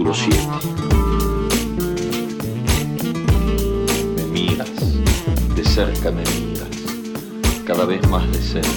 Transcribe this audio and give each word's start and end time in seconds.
Capítulo 0.00 0.14
7. 0.14 0.38
Me 4.16 4.24
miras, 4.32 4.70
de 5.54 5.62
cerca 5.62 6.10
me 6.10 6.22
miras, 6.22 6.68
cada 7.66 7.84
vez 7.84 8.08
más 8.08 8.26
de 8.32 8.40
cerca. 8.40 8.70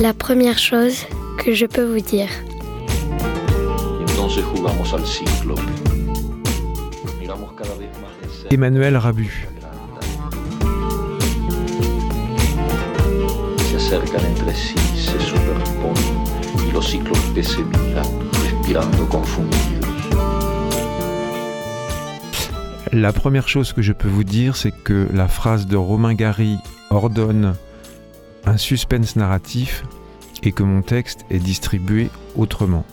La 0.00 0.14
première 0.14 0.58
chose 0.58 1.08
que 1.42 1.56
je 1.56 1.66
peux 1.66 1.84
vous 1.84 2.00
dire. 2.00 2.30
Entonces 4.00 4.44
jugamos 4.44 4.92
al 4.92 5.04
cíclope. 5.04 5.60
Miramos 7.18 7.52
cada 7.54 7.74
vez 7.74 7.90
más 8.00 8.12
de 8.22 8.28
cerca. 8.28 8.54
Emmanuel 8.54 9.02
Rabu. 9.02 9.26
Se 13.68 13.76
acercan 13.76 14.24
entre 14.24 14.54
sí, 14.54 14.76
se 14.94 15.18
superponen 15.18 16.68
y 16.68 16.72
los 16.72 16.88
cíclopes 16.88 17.48
se 17.48 17.58
miran, 17.58 18.06
respirando 18.44 19.08
confundidos. 19.08 19.79
La 22.92 23.12
première 23.12 23.46
chose 23.46 23.72
que 23.72 23.82
je 23.82 23.92
peux 23.92 24.08
vous 24.08 24.24
dire, 24.24 24.56
c'est 24.56 24.72
que 24.72 25.06
la 25.12 25.28
phrase 25.28 25.68
de 25.68 25.76
Romain 25.76 26.14
Gary 26.14 26.58
ordonne 26.90 27.54
un 28.44 28.56
suspense 28.56 29.14
narratif 29.14 29.84
et 30.42 30.50
que 30.50 30.64
mon 30.64 30.82
texte 30.82 31.24
est 31.30 31.38
distribué 31.38 32.10
autrement. 32.36 32.84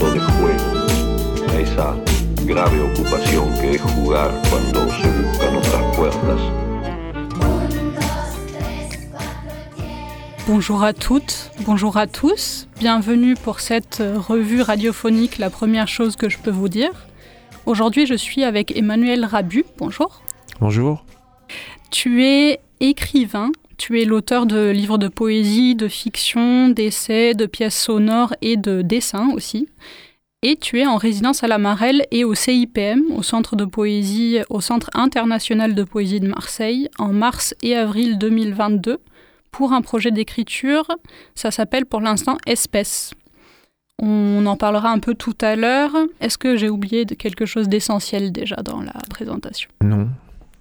En 0.00 0.14
de 0.14 0.20
juego, 0.20 0.67
esa 1.58 1.96
grave 2.44 2.80
ocupación 2.80 3.52
que 3.60 3.72
es 3.72 3.82
jugar 3.82 4.30
cuando 4.48 4.88
se 4.90 5.08
buscan 5.08 5.56
otras 5.56 5.96
puertas. 5.96 6.40
Bonjour 10.46 10.82
à 10.82 10.92
toutes, 10.92 11.50
bonjour 11.66 11.96
à 11.96 12.06
tous, 12.06 12.68
bienvenue 12.78 13.34
pour 13.34 13.60
cette 13.60 14.00
euh, 14.00 14.18
revue 14.18 14.62
radiophonique 14.62 15.38
La 15.38 15.50
première 15.50 15.88
chose 15.88 16.16
que 16.16 16.28
je 16.28 16.38
peux 16.38 16.50
vous 16.50 16.68
dire. 16.68 17.06
Aujourd'hui 17.66 18.06
je 18.06 18.14
suis 18.14 18.44
avec 18.44 18.76
Emmanuel 18.76 19.24
Rabu, 19.24 19.64
bonjour. 19.78 20.22
Bonjour. 20.60 21.04
Tu 21.90 22.24
es 22.24 22.60
écrivain, 22.80 23.50
tu 23.78 24.00
es 24.00 24.04
l'auteur 24.04 24.46
de 24.46 24.70
livres 24.70 24.96
de 24.96 25.08
poésie, 25.08 25.74
de 25.74 25.88
fiction, 25.88 26.68
d'essais, 26.68 27.34
de 27.34 27.46
pièces 27.46 27.78
sonores 27.78 28.34
et 28.42 28.56
de 28.56 28.82
dessins 28.82 29.30
aussi. 29.34 29.68
Et 30.42 30.54
tu 30.56 30.78
es 30.78 30.86
en 30.86 30.98
résidence 30.98 31.42
à 31.42 31.48
la 31.48 31.58
Marelle 31.58 32.06
et 32.12 32.22
au 32.22 32.32
CIPM, 32.32 33.02
au 33.16 33.24
Centre 33.24 33.56
de 33.56 33.64
poésie, 33.64 34.38
au 34.50 34.60
Centre 34.60 34.88
international 34.94 35.74
de 35.74 35.82
poésie 35.82 36.20
de 36.20 36.28
Marseille, 36.28 36.88
en 36.96 37.12
mars 37.12 37.56
et 37.60 37.74
avril 37.74 38.18
2022 38.18 38.98
pour 39.50 39.72
un 39.72 39.82
projet 39.82 40.12
d'écriture. 40.12 40.86
Ça 41.34 41.50
s'appelle 41.50 41.86
pour 41.86 42.00
l'instant 42.00 42.38
Espèce. 42.46 43.14
On 44.00 44.46
en 44.46 44.56
parlera 44.56 44.90
un 44.90 45.00
peu 45.00 45.14
tout 45.14 45.36
à 45.40 45.56
l'heure. 45.56 45.90
Est-ce 46.20 46.38
que 46.38 46.54
j'ai 46.54 46.68
oublié 46.68 47.04
de 47.04 47.16
quelque 47.16 47.44
chose 47.44 47.68
d'essentiel 47.68 48.30
déjà 48.30 48.56
dans 48.56 48.80
la 48.80 48.94
présentation? 49.10 49.68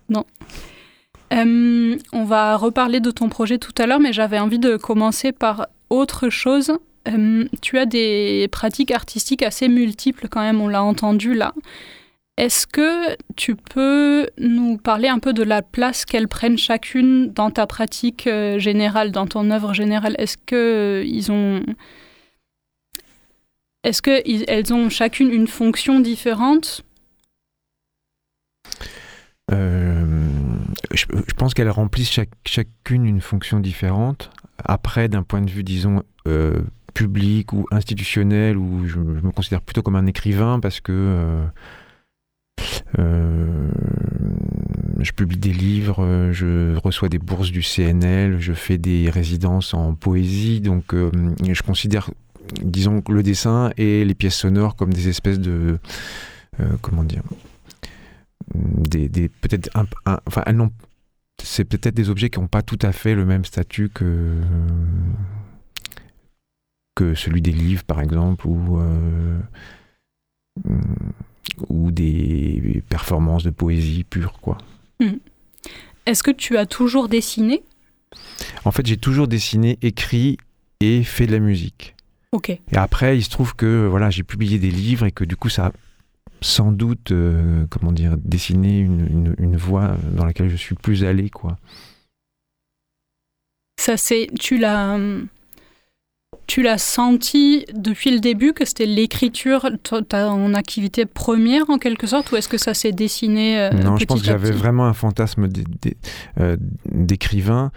Non. 0.09 0.25
Euh, 1.33 1.97
On 2.13 2.23
va 2.23 2.57
reparler 2.57 2.99
de 2.99 3.11
ton 3.11 3.29
projet 3.29 3.59
tout 3.59 3.75
à 3.77 3.85
l'heure, 3.85 3.99
mais 3.99 4.11
j'avais 4.11 4.39
envie 4.39 4.57
de 4.57 4.75
commencer 4.75 5.31
par 5.33 5.67
autre 5.91 6.29
chose. 6.29 6.71
Euh, 7.07 7.45
tu 7.61 7.77
as 7.77 7.85
des 7.85 8.47
pratiques 8.51 8.91
artistiques 8.91 9.43
assez 9.43 9.67
multiples 9.67 10.27
quand 10.29 10.41
même, 10.41 10.61
on 10.61 10.67
l'a 10.67 10.83
entendu 10.83 11.33
là. 11.33 11.53
Est-ce 12.37 12.67
que 12.67 13.17
tu 13.35 13.55
peux 13.55 14.27
nous 14.37 14.77
parler 14.77 15.07
un 15.07 15.17
peu 15.17 15.33
de 15.33 15.41
la 15.41 15.63
place 15.63 16.05
qu'elles 16.05 16.27
prennent 16.27 16.57
chacune 16.57 17.33
dans 17.33 17.49
ta 17.49 17.65
pratique 17.65 18.27
euh, 18.27 18.59
générale, 18.59 19.11
dans 19.11 19.25
ton 19.25 19.49
œuvre 19.49 19.73
générale? 19.73 20.15
Est-ce 20.19 20.37
que 20.37 21.03
euh, 21.03 21.33
ont 21.33 21.63
est-ce 23.83 24.01
qu'elles 24.01 24.73
ont 24.73 24.89
chacune 24.89 25.31
une 25.31 25.47
fonction 25.47 25.99
différente? 25.99 26.83
Je, 30.93 31.05
pense 31.37 31.53
qu'elles 31.53 31.69
remplissent 31.69 32.19
chacune 32.45 33.05
une 33.05 33.21
fonction 33.21 33.59
différente. 33.59 34.31
Après, 34.57 35.07
d'un 35.07 35.23
point 35.23 35.41
de 35.41 35.49
vue, 35.49 35.63
disons, 35.63 36.03
public 36.97 37.53
ou 37.53 37.67
institutionnel, 37.69 38.57
où 38.57 38.87
je, 38.87 38.97
me 38.99 39.31
considère 39.31 39.61
plutôt 39.61 39.83
comme 39.83 39.95
un 39.95 40.07
écrivain 40.07 40.59
parce 40.59 40.81
que 40.81 40.91
euh, 40.91 41.45
euh, 42.97 43.69
je 44.99 45.11
publie 45.11 45.37
des 45.37 45.53
livres, 45.53 46.29
je 46.31 46.75
reçois 46.77 47.07
des 47.07 47.19
bourses 47.19 47.51
du 47.51 47.61
CNL, 47.61 48.39
je 48.39 48.53
fais 48.53 48.79
des 48.79 49.11
résidences 49.11 49.75
en 49.75 49.93
poésie, 49.93 50.59
donc 50.59 50.95
euh, 50.95 51.11
je 51.47 51.61
considère, 51.61 52.09
disons, 52.63 53.03
le 53.07 53.21
dessin 53.21 53.69
et 53.77 54.03
les 54.03 54.15
pièces 54.15 54.37
sonores 54.37 54.75
comme 54.75 54.91
des 54.91 55.07
espèces 55.07 55.39
de, 55.39 55.77
comment 56.81 57.03
dire, 57.03 57.21
des, 58.55 59.07
des- 59.07 59.29
peut-être 59.29 59.69
enfin 60.25 60.43
c'est 61.43 61.65
peut-être 61.65 61.93
des 61.93 62.09
objets 62.09 62.31
qui 62.31 62.39
n'ont 62.39 62.47
pas 62.47 62.63
tout 62.63 62.79
à 62.81 62.91
fait 62.91 63.13
le 63.13 63.23
même 63.23 63.45
statut 63.45 63.89
que 63.89 64.31
que 66.97 67.13
celui 67.13 67.43
des 67.43 67.51
livres 67.51 67.83
par 67.83 68.01
exemple 68.01 68.47
ou 68.47 68.79
euh, 68.79 69.39
ou 71.69 71.91
des 71.91 72.81
performances 72.89 73.43
de 73.43 73.51
poésie 73.51 74.03
pure 74.03 74.39
quoi. 74.41 74.57
Est-ce 76.07 76.23
que 76.23 76.31
tu 76.31 76.57
as 76.57 76.65
toujours 76.65 77.07
dessiné? 77.07 77.63
En 78.65 78.71
fait, 78.71 78.85
j'ai 78.87 78.97
toujours 78.97 79.27
dessiné, 79.27 79.77
écrit 79.81 80.37
et 80.79 81.03
fait 81.03 81.27
de 81.27 81.33
la 81.33 81.39
musique. 81.39 81.95
Ok. 82.31 82.49
Et 82.49 82.61
après, 82.71 83.17
il 83.17 83.23
se 83.23 83.29
trouve 83.29 83.55
que 83.55 83.85
voilà, 83.87 84.09
j'ai 84.09 84.23
publié 84.23 84.57
des 84.57 84.71
livres 84.71 85.05
et 85.05 85.11
que 85.11 85.23
du 85.23 85.35
coup, 85.35 85.49
ça 85.49 85.67
a 85.67 85.71
sans 86.41 86.71
doute, 86.71 87.11
euh, 87.11 87.65
comment 87.69 87.91
dire, 87.91 88.17
dessiné 88.17 88.79
une, 88.79 89.05
une, 89.05 89.35
une 89.37 89.57
voie 89.57 89.97
dans 90.13 90.25
laquelle 90.25 90.49
je 90.49 90.55
suis 90.55 90.75
plus 90.75 91.03
allé, 91.03 91.29
quoi. 91.29 91.57
Ça 93.79 93.97
c'est 93.97 94.27
tu 94.39 94.57
l'as 94.57 94.97
tu 96.47 96.61
l'as 96.61 96.77
senti 96.77 97.65
depuis 97.73 98.09
le 98.09 98.19
début 98.19 98.53
que 98.53 98.65
c'était 98.65 98.85
l'écriture 98.85 99.69
ton 99.83 100.53
activité 100.53 101.05
première 101.05 101.69
en 101.69 101.77
quelque 101.77 102.07
sorte 102.07 102.31
ou 102.31 102.37
est-ce 102.37 102.49
que 102.49 102.57
ça 102.57 102.73
s'est 102.73 102.93
dessiné 102.93 103.59
euh, 103.59 103.69
non, 103.71 103.97
je 103.97 104.05
pense 104.05 104.21
que 104.21 104.25
j'avais 104.25 104.51
vraiment 104.51 104.87
un 104.87 104.93
fantasme 104.93 105.49
euh, 106.39 106.57
d'écrivain. 106.91 107.71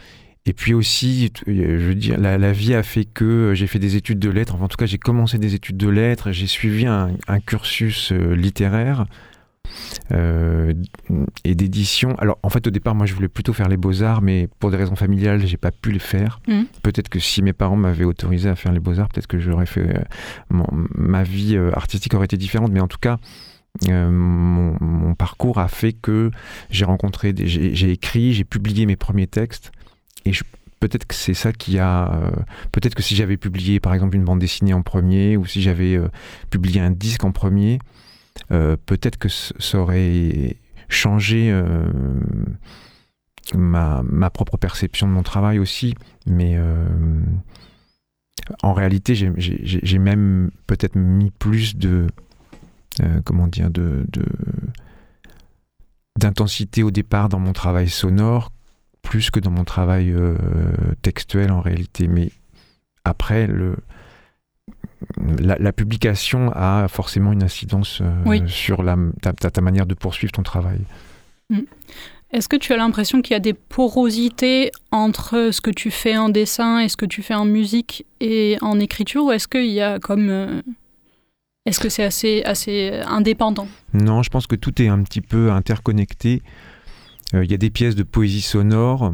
Et 0.47 0.53
puis 0.53 0.73
aussi, 0.73 1.31
euh, 1.49 1.79
je 1.79 1.87
veux 1.87 1.95
dire, 1.95 2.19
la, 2.19 2.39
la 2.39 2.53
vie 2.53 2.75
a 2.75 2.83
fait 2.83 3.05
que 3.05 3.53
j'ai 3.55 3.67
fait 3.67 3.79
des 3.79 3.97
études 3.97 4.19
de 4.19 4.31
lettres. 4.31 4.55
Enfin, 4.55 4.65
en 4.65 4.69
tout 4.69 4.79
cas, 4.79 4.87
j'ai 4.87 4.99
commencé 4.99 5.39
des 5.39 5.55
études 5.55 5.77
de 5.77 5.89
lettres. 5.89 6.33
J'ai 6.33 6.47
suivi 6.47 6.87
un, 6.87 7.11
un 7.29 7.41
cursus 7.41 8.13
euh, 8.13 8.35
littéraire 8.35 9.07
euh, 10.13 10.73
et 11.45 11.55
d'édition. 11.55 12.15
Alors, 12.19 12.39
en 12.43 12.51
fait, 12.51 12.67
au 12.67 12.71
départ, 12.71 12.95
moi, 12.95 13.07
je 13.07 13.15
voulais 13.15 13.29
plutôt 13.29 13.53
faire 13.53 13.69
les 13.69 13.77
beaux-arts, 13.77 14.23
mais 14.23 14.49
pour 14.59 14.71
des 14.71 14.77
raisons 14.77 14.97
familiales, 14.97 15.47
j'ai 15.47 15.57
pas 15.57 15.71
pu 15.71 15.93
les 15.93 15.99
faire. 15.99 16.41
Mhm. 16.49 16.67
Peut-être 16.83 17.09
que 17.09 17.19
si 17.19 17.43
mes 17.43 17.53
parents 17.53 17.77
m'avaient 17.77 18.05
autorisé 18.05 18.49
à 18.49 18.57
faire 18.57 18.73
les 18.73 18.81
beaux-arts, 18.81 19.09
peut-être 19.09 19.27
que 19.27 19.39
j'aurais 19.39 19.67
fait. 19.67 19.81
euh, 19.97 20.03
mon- 20.51 20.67
ma 20.95 21.23
vie 21.23 21.57
euh, 21.57 21.71
artistique 21.75 22.15
aurait 22.15 22.25
été 22.27 22.37
différente. 22.37 22.73
Mais 22.73 22.81
en 22.81 22.89
tout 22.89 22.99
cas, 23.01 23.19
euh, 23.89 24.11
mon, 24.11 24.77
mon 24.81 25.15
parcours 25.15 25.59
a 25.59 25.69
fait 25.69 25.93
que 25.93 26.31
j'ai 26.71 26.85
rencontré, 26.85 27.33
j'ai 27.37 27.91
écrit, 27.91 28.33
j'ai 28.33 28.45
publié 28.45 28.87
mes 28.87 28.97
premiers 28.97 29.29
textes, 29.29 29.71
et 30.25 30.33
je- 30.33 30.43
peut-être 30.81 31.07
que 31.07 31.15
c'est 31.15 31.35
ça 31.35 31.53
qui 31.53 31.79
a, 31.79 32.13
euh, 32.15 32.31
peut-être 32.73 32.95
que 32.95 33.03
si 33.03 33.15
j'avais 33.15 33.37
publié 33.37 33.79
par 33.81 33.95
exemple 33.95 34.17
une 34.17 34.25
bande 34.25 34.41
dessinée 34.41 34.75
en 34.75 34.83
premier, 34.83 35.37
ou 35.37 35.47
si 35.47 35.63
j'avais 35.63 35.95
euh, 35.97 36.09
publié 36.51 36.81
un 36.81 36.91
disque 36.91 37.23
en 37.25 37.31
premier, 37.33 37.79
peut-être 38.49 39.19
que 39.19 39.29
ça 39.29 39.79
aurait 39.79 40.57
changé 40.89 41.51
euh, 41.53 41.85
ma, 43.55 44.03
ma 44.05 44.31
propre 44.31 44.57
perception 44.57 45.07
de 45.07 45.13
mon 45.13 45.23
travail 45.23 45.59
aussi, 45.59 45.95
mais 46.27 46.55
euh, 46.57 46.85
en 48.63 48.73
réalité 48.73 49.15
j'ai- 49.15 49.99
même 49.99 50.51
peut-être 50.67 50.97
mis 50.97 51.31
plus 51.31 51.77
de 51.77 52.07
euh, 53.03 53.21
comment 53.25 53.47
dire, 53.47 53.71
de, 53.71 54.05
d'intensité 56.19 56.83
au 56.83 56.91
départ 56.91 57.29
dans 57.29 57.39
mon 57.39 57.53
travail 57.53 57.89
sonore, 57.89 58.53
plus 59.03 59.31
que 59.31 59.41
dans 59.41 59.51
mon 59.51 59.65
travail 59.65 60.11
euh, 60.11 60.37
textuel 61.03 61.51
en 61.53 61.61
réalité. 61.61 62.09
Mais 62.09 62.31
après, 63.05 63.47
le, 63.47 63.77
la, 65.41 65.57
la 65.59 65.73
publication 65.73 66.51
a 66.55 66.87
forcément 66.89 67.33
une 67.33 67.43
incidence 67.43 68.01
euh, 68.03 68.11
Oui. 68.27 68.43
sur 68.47 68.83
la, 68.83 68.97
ta, 69.21 69.61
manière 69.61 69.87
de 69.87 69.95
poursuivre 69.95 70.33
ton 70.33 70.43
travail. 70.43 70.81
Est-ce 72.33 72.49
que 72.49 72.57
tu 72.57 72.73
as 72.73 72.77
l'impression 72.77 73.23
qu'il 73.23 73.33
y 73.33 73.37
a 73.37 73.41
des 73.41 73.55
porosités 73.55 74.71
entre 74.93 75.51
ce 75.53 75.61
que 75.61 75.71
tu 75.71 75.91
fais 75.91 76.17
en 76.17 76.29
dessin 76.29 76.79
et 76.79 76.89
ce 76.89 76.97
que 76.97 77.07
tu 77.07 77.23
fais 77.23 77.35
en 77.35 77.45
musique 77.45 78.07
et 78.21 78.57
en 78.61 78.79
écriture 78.79 79.25
ou 79.25 79.33
est-ce 79.33 79.49
qu'il 79.49 79.67
y 79.71 79.81
a 79.81 79.99
comme 79.99 80.29
euh, 80.29 80.63
Est-ce 81.67 81.81
que 81.81 81.89
c'est 81.89 82.05
assez, 82.05 82.43
assez 82.45 83.01
indépendant? 83.07 83.67
Non, 83.95 84.23
je 84.23 84.31
pense 84.31 84.47
que 84.47 84.55
tout 84.55 84.81
est 84.81 84.89
un 84.89 85.03
petit 85.03 85.21
peu 85.23 85.51
interconnecté. 85.51 86.43
Euh, 87.35 87.45
Il 87.45 87.51
y 87.51 87.55
a 87.55 87.59
des 87.59 87.71
pièces 87.71 87.97
de 87.97 88.05
poésie 88.05 88.43
sonore. 88.43 89.13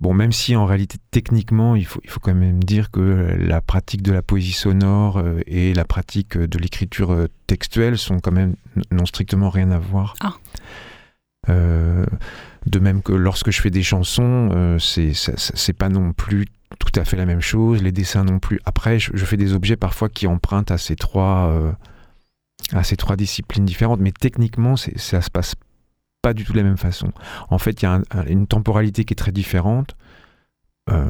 Bon, 0.00 0.14
même 0.14 0.32
si 0.32 0.56
en 0.56 0.66
réalité, 0.66 0.98
techniquement, 1.10 1.76
il 1.76 1.86
faut, 1.86 2.00
il 2.04 2.10
faut 2.10 2.20
quand 2.20 2.34
même 2.34 2.62
dire 2.62 2.90
que 2.90 3.36
la 3.38 3.60
pratique 3.60 4.02
de 4.02 4.12
la 4.12 4.22
poésie 4.22 4.52
sonore 4.52 5.18
euh, 5.18 5.40
et 5.46 5.74
la 5.74 5.84
pratique 5.84 6.36
de 6.36 6.58
l'écriture 6.58 7.12
euh, 7.12 7.26
textuelle 7.46 7.98
sont 7.98 8.20
quand 8.20 8.32
même 8.32 8.56
n'ont 8.90 9.06
strictement 9.06 9.50
rien 9.50 9.70
à 9.70 9.78
voir. 9.78 10.14
Ah. 10.20 10.34
Euh, 11.48 12.04
de 12.66 12.78
même 12.78 13.02
que 13.02 13.12
lorsque 13.12 13.50
je 13.50 13.60
fais 13.60 13.70
des 13.70 13.82
chansons, 13.82 14.50
euh, 14.52 14.78
c'est 14.78 15.72
pas 15.72 15.88
non 15.88 16.12
plus 16.12 16.46
tout 16.80 17.00
à 17.00 17.04
fait 17.04 17.16
la 17.16 17.26
même 17.26 17.40
chose. 17.40 17.82
Les 17.82 17.92
dessins 17.92 18.24
non 18.24 18.38
plus. 18.38 18.60
Après, 18.64 18.98
je, 18.98 19.12
je 19.14 19.24
fais 19.24 19.36
des 19.36 19.52
objets 19.52 19.76
parfois 19.76 20.08
qui 20.08 20.26
empruntent 20.26 20.72
à 20.72 20.78
ces 20.78 20.96
trois 20.96 21.48
euh, 21.50 21.72
à 22.72 22.82
ces 22.82 22.96
trois 22.96 23.16
disciplines 23.16 23.64
différentes, 23.64 24.00
mais 24.00 24.12
techniquement, 24.12 24.76
ça 24.76 25.20
se 25.20 25.30
passe 25.30 25.54
pas 26.26 26.34
du 26.34 26.44
tout 26.44 26.52
de 26.52 26.58
la 26.58 26.64
même 26.64 26.76
façon. 26.76 27.12
En 27.50 27.58
fait, 27.58 27.80
il 27.82 27.84
y 27.84 27.86
a 27.86 27.92
un- 27.94 28.02
un- 28.10 28.26
une 28.26 28.46
temporalité 28.48 29.04
qui 29.04 29.12
est 29.14 29.16
très 29.24 29.30
différente. 29.30 29.94
Euh, 30.90 31.04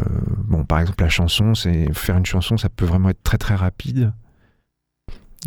bon, 0.52 0.64
par 0.64 0.80
exemple, 0.80 1.02
la 1.02 1.08
chanson, 1.08 1.54
c'est 1.54 1.90
faire 1.94 2.16
une 2.18 2.26
chanson, 2.26 2.58
ça 2.58 2.68
peut 2.68 2.84
vraiment 2.84 3.08
être 3.08 3.22
très 3.22 3.38
très 3.38 3.54
rapide. 3.54 4.12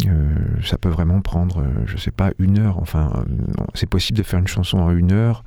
Euh, 0.08 0.36
ça 0.64 0.78
peut 0.78 0.90
vraiment 0.90 1.22
prendre, 1.22 1.62
euh, 1.62 1.84
je 1.86 1.98
sais 1.98 2.12
pas, 2.12 2.32
une 2.40 2.58
heure. 2.58 2.78
Enfin, 2.80 3.12
c'est 3.76 3.86
possible 3.90 4.18
de 4.18 4.24
faire 4.24 4.40
une 4.40 4.48
chanson 4.48 4.80
en 4.80 4.92
une 4.92 5.12
heure, 5.12 5.44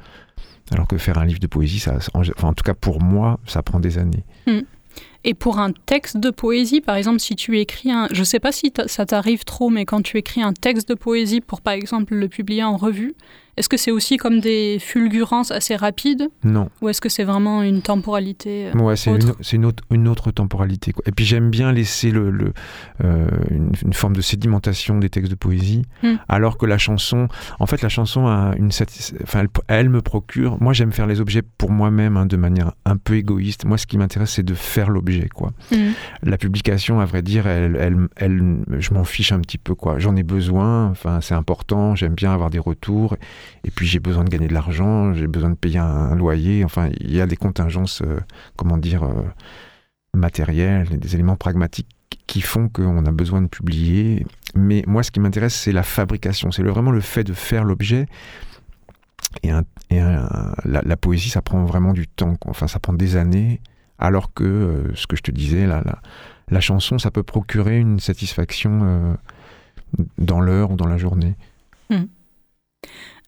alors 0.70 0.86
que 0.86 0.98
faire 0.98 1.18
un 1.18 1.24
livre 1.24 1.40
de 1.40 1.46
poésie, 1.48 1.80
ça, 1.80 1.98
en, 2.14 2.20
enfin, 2.20 2.48
en 2.48 2.52
tout 2.54 2.62
cas 2.64 2.74
pour 2.74 3.02
moi, 3.02 3.40
ça 3.46 3.62
prend 3.62 3.80
des 3.80 3.98
années. 3.98 4.24
Et 5.24 5.34
pour 5.34 5.58
un 5.58 5.72
texte 5.72 6.16
de 6.16 6.30
poésie, 6.30 6.80
par 6.80 6.96
exemple, 6.96 7.20
si 7.20 7.36
tu 7.36 7.58
écris 7.58 7.90
un... 7.92 8.08
Je 8.12 8.24
sais 8.24 8.40
pas 8.40 8.50
si 8.52 8.72
ça 8.86 9.06
t'arrive 9.06 9.44
trop, 9.44 9.70
mais 9.70 9.84
quand 9.84 10.02
tu 10.02 10.16
écris 10.18 10.42
un 10.42 10.52
texte 10.52 10.88
de 10.88 10.94
poésie 10.94 11.40
pour, 11.40 11.60
par 11.60 11.74
exemple, 11.74 12.14
le 12.14 12.28
publier 12.28 12.64
en 12.64 12.76
revue, 12.76 13.14
est-ce 13.58 13.68
que 13.68 13.76
c'est 13.76 13.90
aussi 13.90 14.16
comme 14.16 14.40
des 14.40 14.78
fulgurances 14.80 15.50
assez 15.50 15.76
rapides 15.76 16.30
Non, 16.42 16.70
ou 16.80 16.88
est-ce 16.88 17.02
que 17.02 17.10
c'est 17.10 17.22
vraiment 17.24 17.62
une 17.62 17.82
temporalité 17.82 18.70
euh, 18.74 18.78
ouais, 18.78 18.96
c'est 18.96 19.10
autre. 19.10 19.36
une, 19.52 19.66
autre, 19.66 19.82
une 19.90 20.08
autre 20.08 20.30
temporalité. 20.30 20.92
quoi. 20.92 21.02
Et 21.06 21.12
puis 21.12 21.26
j'aime 21.26 21.50
bien 21.50 21.70
laisser 21.70 22.10
le, 22.10 22.30
le, 22.30 22.54
euh, 23.04 23.26
une, 23.50 23.72
une 23.84 23.92
forme 23.92 24.16
de 24.16 24.22
sédimentation 24.22 24.98
des 24.98 25.10
textes 25.10 25.30
de 25.30 25.36
poésie, 25.36 25.82
Hmm. 26.02 26.14
alors 26.28 26.56
que 26.58 26.64
la 26.66 26.78
chanson, 26.78 27.28
en 27.60 27.66
fait, 27.66 27.82
la 27.82 27.88
chanson 27.90 28.26
a 28.26 28.54
une 28.56 28.70
enfin, 29.22 29.40
elle, 29.40 29.48
elle 29.68 29.88
me 29.90 30.00
procure. 30.00 30.60
Moi, 30.62 30.72
j'aime 30.72 30.90
faire 30.90 31.06
les 31.06 31.20
objets 31.20 31.42
pour 31.42 31.70
moi-même, 31.70 32.16
hein, 32.16 32.24
de 32.26 32.36
manière 32.38 32.72
un 32.86 32.96
peu 32.96 33.16
égoïste. 33.16 33.64
Moi, 33.66 33.76
ce 33.78 33.86
qui 33.86 33.98
m'intéresse, 33.98 34.30
c'est 34.30 34.42
de 34.42 34.54
faire 34.54 34.88
l'objet, 34.88 35.11
quoi. 35.34 35.52
Mhm. 35.70 35.92
La 36.22 36.38
publication, 36.38 37.00
à 37.00 37.04
vrai 37.04 37.22
dire, 37.22 37.46
elle, 37.46 37.76
elle, 37.80 37.96
elle- 38.16 38.64
je 38.78 38.94
m'en 38.94 39.04
fiche 39.04 39.32
un 39.32 39.40
petit 39.40 39.58
peu, 39.58 39.74
quoi. 39.74 39.98
J'en 39.98 40.16
ai 40.16 40.22
besoin. 40.22 40.86
Enfin, 40.88 41.20
c'est 41.20 41.34
important. 41.34 41.94
J'aime 41.94 42.14
bien 42.14 42.32
avoir 42.32 42.50
des 42.50 42.58
retours. 42.58 43.16
Et 43.64 43.70
puis, 43.70 43.86
j'ai 43.86 44.00
besoin 44.00 44.24
de 44.24 44.30
gagner 44.30 44.48
de 44.48 44.54
l'argent. 44.54 45.14
J'ai 45.14 45.26
besoin 45.26 45.50
de 45.50 45.54
payer 45.56 45.78
un, 45.78 45.84
un 45.86 46.14
loyer. 46.16 46.64
Enfin, 46.64 46.88
il 47.00 47.14
y 47.14 47.20
a 47.20 47.26
des 47.26 47.36
contingences, 47.36 48.02
euh, 48.02 48.20
comment 48.56 48.76
dire, 48.78 49.04
euh, 49.04 49.22
matérielles, 50.14 50.98
des 50.98 51.14
éléments 51.14 51.36
pragmatiques 51.36 51.88
qui 52.26 52.40
font 52.40 52.68
qu'on 52.68 53.04
a 53.06 53.10
besoin 53.10 53.42
de 53.42 53.46
publier. 53.48 54.24
Mais 54.54 54.84
moi, 54.86 55.02
ce 55.02 55.10
qui 55.10 55.20
m'intéresse, 55.20 55.54
c'est 55.54 55.72
la 55.72 55.82
fabrication. 55.82 56.50
C'est 56.50 56.62
vraiment 56.62 56.90
le 56.90 57.00
fait 57.00 57.24
de 57.24 57.32
faire 57.32 57.64
l'objet. 57.64 58.06
Et, 59.42 59.50
un- 59.50 59.62
et 59.90 59.98
un- 60.00 60.54
la, 60.64 60.82
la 60.84 60.96
poésie, 60.96 61.30
ça 61.30 61.40
prend 61.42 61.64
vraiment 61.64 61.92
du 61.94 62.06
temps. 62.06 62.36
quoi. 62.36 62.50
Enfin, 62.50 62.68
ça 62.68 62.78
prend 62.78 62.92
des 62.92 63.16
années. 63.16 63.60
Alors 64.04 64.34
que, 64.34 64.42
euh, 64.44 64.94
ce 64.96 65.06
que 65.06 65.14
je 65.16 65.22
te 65.22 65.30
disais, 65.30 65.64
la, 65.66 65.80
la, 65.82 66.02
la 66.50 66.60
chanson, 66.60 66.98
ça 66.98 67.10
peut 67.12 67.22
procurer 67.22 67.78
une 67.78 68.00
satisfaction 68.00 68.80
euh, 68.82 69.14
dans 70.18 70.40
l'heure 70.40 70.72
ou 70.72 70.76
dans 70.76 70.88
la 70.88 70.98
journée. 70.98 71.34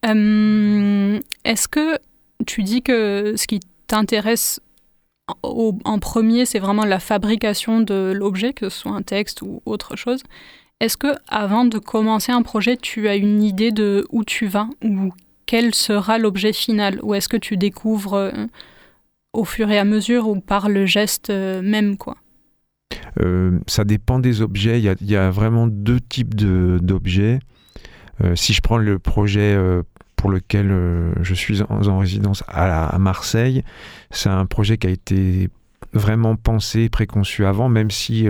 Euh, 0.05 1.19
Est-ce 1.43 1.67
que 1.67 1.97
tu 2.45 2.63
dis 2.63 2.81
que 2.81 3.33
ce 3.37 3.47
qui 3.47 3.59
t'intéresse 3.87 4.59
en- 5.43 5.77
en 5.85 5.99
premier, 5.99 6.45
c'est 6.45 6.59
vraiment 6.59 6.85
la 6.85 6.99
fabrication 6.99 7.79
de 7.81 8.11
l'objet, 8.15 8.53
que 8.53 8.69
ce 8.69 8.79
soit 8.79 8.91
un 8.91 9.01
texte 9.01 9.41
ou 9.41 9.61
autre 9.65 9.95
chose? 9.95 10.21
Est-ce 10.81 10.97
que 10.97 11.15
avant 11.29 11.65
de 11.65 11.79
commencer 11.79 12.31
un 12.33 12.41
projet, 12.41 12.75
tu 12.77 13.07
as 13.07 13.15
une 13.15 13.41
idée 13.41 13.71
de 13.71 14.05
où 14.11 14.23
tu 14.25 14.45
vas 14.47 14.67
ou 14.83 15.13
quel 15.45 15.73
sera 15.73 16.17
l'objet 16.17 16.51
final? 16.53 16.99
Ou 17.01 17.13
est-ce 17.15 17.29
que 17.29 17.37
tu 17.37 17.55
découvres 17.55 18.31
au 19.35 19.45
fur 19.45 19.69
et 19.71 19.77
à 19.77 19.85
mesure 19.85 20.27
ou 20.27 20.39
par 20.39 20.69
le 20.69 20.85
geste 20.85 21.29
euh, 21.29 21.61
même 21.61 21.97
quoi 21.97 22.15
Euh, 23.19 23.59
ça 23.67 23.83
dépend 23.85 24.19
des 24.19 24.41
objets. 24.41 24.79
Il 24.79 24.83
y 24.85 24.89
a, 24.89 24.95
il 25.01 25.09
y 25.09 25.15
a 25.15 25.29
vraiment 25.31 25.67
deux 25.67 25.99
types 25.99 26.35
de- 26.35 26.79
d'objets. 26.81 27.39
Euh, 28.23 28.35
si 28.35 28.53
je 28.53 28.61
prends 28.61 28.77
le 28.77 28.99
projet 28.99 29.53
euh, 29.55 29.83
pour 30.15 30.29
lequel 30.29 30.67
je 31.21 31.33
suis 31.33 31.61
en, 31.63 31.85
en 31.87 31.97
résidence 31.99 32.43
à, 32.47 32.87
à 32.87 32.97
Marseille, 32.99 33.63
c'est 34.11 34.29
un 34.29 34.45
projet 34.45 34.77
qui 34.77 34.87
a 34.87 34.89
été 34.89 35.49
vraiment 35.93 36.35
pensé, 36.35 36.89
préconçu 36.89 37.45
avant, 37.45 37.69
même 37.69 37.91
si 37.91 38.27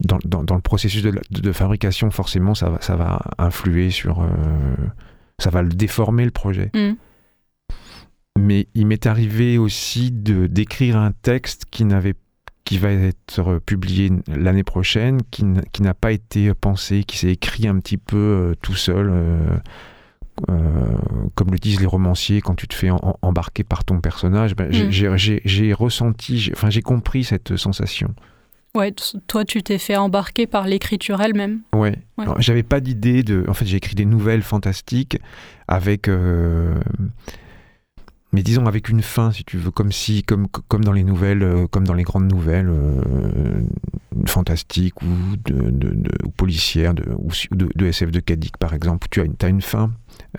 dans, 0.00 0.18
dans- 0.24 0.44
dans 0.44 0.54
le 0.54 0.60
processus 0.60 1.02
de, 1.02 1.10
la- 1.10 1.20
de- 1.30 1.40
de 1.40 1.52
fabrication, 1.52 2.10
forcément, 2.10 2.54
ça 2.54 2.70
va, 2.70 2.80
ça 2.80 2.96
va 2.96 3.20
influer 3.38 3.90
sur... 3.90 4.24
ça 5.38 5.50
va 5.50 5.62
le 5.62 5.68
déformer 5.70 6.24
le 6.24 6.30
projet. 6.30 6.70
Mhm. 6.74 6.96
Mais 8.38 8.66
il 8.74 8.86
m'est 8.86 9.06
arrivé 9.06 9.58
aussi 9.58 10.10
de 10.10 10.46
d'écrire 10.46 10.96
un 10.96 11.12
texte 11.12 11.64
qui 11.70 11.84
n'avait 11.84 12.14
qui 12.64 12.76
va 12.78 12.90
être 12.90 13.58
publié 13.64 14.10
l'année 14.28 14.62
prochaine, 14.64 15.20
qui 15.30 15.44
n'a 15.44 15.94
pas 15.94 16.12
été 16.12 16.52
pensé, 16.54 17.02
qui 17.04 17.16
s'est 17.16 17.30
écrit 17.32 17.66
un 17.66 17.78
petit 17.78 17.96
peu 17.96 18.16
euh, 18.18 18.54
tout 18.60 18.74
seul, 18.74 19.08
euh, 19.10 19.56
euh, 20.50 20.98
comme 21.34 21.50
le 21.50 21.56
disent 21.58 21.80
les 21.80 21.86
romanciers, 21.86 22.42
quand 22.42 22.54
tu 22.54 22.68
te 22.68 22.74
fais 22.74 22.90
en- 22.90 23.18
embarquer 23.22 23.64
par 23.64 23.84
ton 23.84 24.00
personnage. 24.00 24.54
ben, 24.54 24.70
j'ai- 24.70 25.08
Mm. 25.08 25.16
j'ai- 25.44 25.72
ressenti, 25.72 26.38
j'ai- 26.38 26.52
enfin 26.54 26.68
j'ai 26.68 26.82
compris 26.82 27.24
cette 27.24 27.56
sensation. 27.56 28.14
Ouais, 28.74 28.94
toi 29.26 29.46
tu 29.46 29.62
t'es 29.62 29.78
fait 29.78 29.96
embarquer 29.96 30.46
par 30.46 30.66
l'écriture 30.66 31.22
elle-même. 31.22 31.62
Ouais. 31.74 31.96
J'avais 32.38 32.62
pas 32.62 32.80
d'idée 32.80 33.22
de. 33.22 33.44
En 33.48 33.54
fait, 33.54 33.64
j'ai 33.64 33.78
écrit 33.78 33.94
des 33.94 34.04
nouvelles 34.04 34.42
fantastiques 34.42 35.18
avec. 35.68 36.06
euh, 36.06 36.74
Mais 38.32 38.42
disons 38.42 38.66
avec 38.66 38.90
une 38.90 39.00
fin, 39.00 39.32
si 39.32 39.42
tu 39.42 39.56
veux, 39.56 39.70
comme 39.70 39.90
si, 39.90 40.22
comme, 40.22 40.48
comme 40.48 40.84
dans 40.84 40.92
les 40.92 41.02
nouvelles, 41.04 41.42
euh, 41.42 41.66
comme 41.66 41.86
dans 41.86 41.94
les 41.94 42.02
grandes 42.02 42.30
nouvelles 42.30 42.68
euh, 42.68 43.62
fantastiques 44.26 45.00
ou, 45.00 45.36
de, 45.46 45.70
de- 45.70 45.94
de- 45.94 46.26
ou 46.26 46.30
policières, 46.30 46.92
de, 46.92 47.04
ou 47.16 47.30
SF 47.82 48.10
de 48.10 48.20
Kadik 48.20 48.58
par 48.58 48.74
exemple, 48.74 49.06
où 49.06 49.08
tu 49.10 49.20
as 49.22 49.24
une, 49.24 49.34
as 49.40 49.48
une 49.48 49.62
fin, 49.62 49.92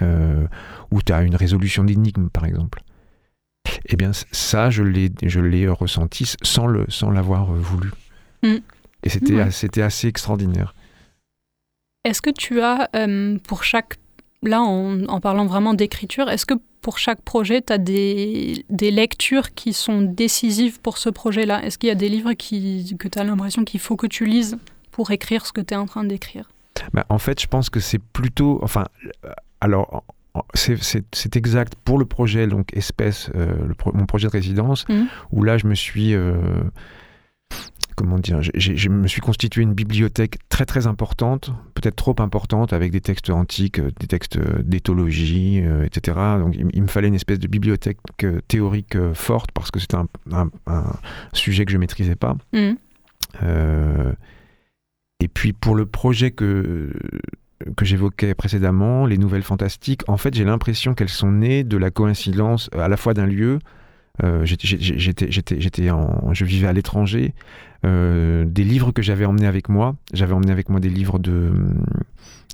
euh, 0.03 0.45
où 0.91 1.01
tu 1.01 1.11
as 1.11 1.23
une 1.23 1.35
résolution 1.35 1.83
d'énigme 1.83 2.29
par 2.29 2.45
exemple. 2.45 2.83
Eh 3.85 3.95
bien, 3.95 4.11
ça, 4.13 4.69
je 4.69 4.83
l'ai, 4.83 5.67
ressenti 5.67 6.31
sans, 6.43 6.67
le, 6.67 6.85
sans 6.89 7.09
l'avoir 7.09 7.51
euh, 7.51 7.57
voulu. 7.57 7.91
Mm. 8.43 8.57
Et 9.03 9.09
c'était, 9.49 9.81
assez 9.81 10.07
extraordinaire. 10.07 10.75
Est-ce 12.05 12.21
que 12.21 12.29
tu 12.29 12.61
as, 12.61 12.89
pour 13.47 13.63
chaque... 13.63 13.95
Là, 14.41 14.61
en, 14.61 15.05
en 15.07 15.19
parlant 15.19 15.45
vraiment 15.45 15.73
d'écriture, 15.73 16.29
est-ce 16.29 16.45
que 16.45 16.53
pour 16.89 16.97
chaque 16.97 17.21
projet, 17.21 17.61
tu 17.61 17.71
as 17.71 17.77
des, 17.77 18.65
des 18.71 18.89
lectures 18.89 19.53
qui 19.53 19.73
sont 19.73 20.01
décisives 20.01 20.79
pour 20.81 20.97
ce 20.97 21.09
projet-là 21.09 21.63
Est-ce 21.63 21.77
qu'il 21.77 21.87
y 21.87 21.91
a 21.91 21.95
des 21.95 22.09
livres 22.09 22.33
qui, 22.33 22.95
que 22.97 23.07
tu 23.07 23.19
as 23.19 23.23
l'impression 23.23 23.63
qu'il 23.63 23.79
faut 23.79 23.95
que 23.95 24.07
tu 24.07 24.25
lises 24.25 24.57
pour 24.89 25.11
écrire 25.11 25.45
ce 25.45 25.53
que 25.53 25.61
tu 25.61 25.75
es 25.75 25.77
en 25.77 25.85
train 25.85 26.03
d'écrire? 26.03 26.49
Bah, 26.93 27.05
en 27.09 27.19
fait, 27.19 27.39
je 27.39 27.45
pense 27.45 27.69
que 27.69 27.79
c'est 27.79 27.99
plutôt. 27.99 28.57
Enfin, 28.63 28.85
euh, 29.23 29.29
alors, 29.61 30.03
c'est- 30.55 31.35
exact 31.35 31.75
pour 31.75 31.99
le 31.99 32.05
projet, 32.05 32.47
donc 32.47 32.75
Espèce, 32.75 33.29
euh, 33.35 33.53
le 33.67 33.75
pro- 33.75 33.91
mon 33.93 34.07
projet 34.07 34.25
de 34.27 34.31
résidence, 34.33 34.87
Mhm. 34.89 35.05
où 35.31 35.43
là, 35.43 35.59
je 35.59 35.67
me 35.67 35.75
suis. 35.75 36.15
euh, 36.15 36.37
comment 37.95 38.17
dire 38.17 38.39
Je 38.41 38.89
me 38.89 39.07
suis 39.07 39.19
constitué 39.21 39.61
une 39.61 39.73
bibliothèque 39.73 40.37
très 40.47 40.65
très 40.65 40.87
importante, 40.87 41.51
peut-être 41.73 41.97
trop 41.97 42.15
importante, 42.19 42.71
avec 42.71 42.91
des 42.91 43.01
textes 43.01 43.29
antiques, 43.29 43.79
euh, 43.79 43.91
des 43.99 44.07
textes 44.07 44.37
euh, 44.37 44.61
d'éthologie, 44.63 45.61
euh, 45.63 45.83
etc. 45.85 46.17
Donc, 46.39 46.55
il, 46.55 46.67
il 46.73 46.81
me 46.81 46.87
fallait 46.87 47.09
une 47.09 47.15
espèce 47.15 47.39
de 47.39 47.47
bibliothèque 47.47 47.97
théorique 48.47 48.97
forte 49.13 49.51
parce 49.51 49.69
que 49.69 49.79
c'était 49.79 49.97
un, 49.97 50.07
un- 50.31 50.49
un 50.67 50.93
sujet 51.33 51.65
que 51.65 51.71
je 51.73 51.77
maîtrisais 51.77 52.15
pas. 52.15 52.37
Euh, 53.43 54.13
et 55.19 55.27
puis 55.27 55.51
pour 55.53 55.75
le 55.75 55.85
projet 55.85 56.31
que, 56.31 56.91
que 57.75 57.83
j'évoquais 57.85 58.33
précédemment, 58.33 59.05
les 59.05 59.17
nouvelles 59.17 59.43
fantastiques, 59.43 60.01
en 60.07 60.15
fait 60.17 60.33
j'ai 60.33 60.45
l'impression 60.45 60.93
qu'elles 60.93 61.09
sont 61.09 61.31
nées 61.31 61.63
de 61.65 61.75
la 61.77 61.91
coïncidence 61.91 62.69
à 62.73 62.87
la 62.87 62.95
fois 62.97 63.13
d'un 63.13 63.25
lieu, 63.27 63.59
euh, 64.23 64.45
j'étais, 64.45 65.89
en, 65.91 66.33
je 66.33 66.45
vivais 66.45 66.67
à 66.67 66.73
l'étranger, 66.73 67.33
euh, 67.85 68.43
des 68.45 68.63
livres 68.63 68.91
que 68.91 69.01
j'avais 69.01 69.25
emmenés 69.25 69.47
avec 69.47 69.69
moi, 69.69 69.95
j'avais 70.13 70.33
emmené 70.33 70.51
avec 70.51 70.69
moi 70.69 70.79
des 70.79 70.89
livres 70.89 71.19
de 71.19 71.51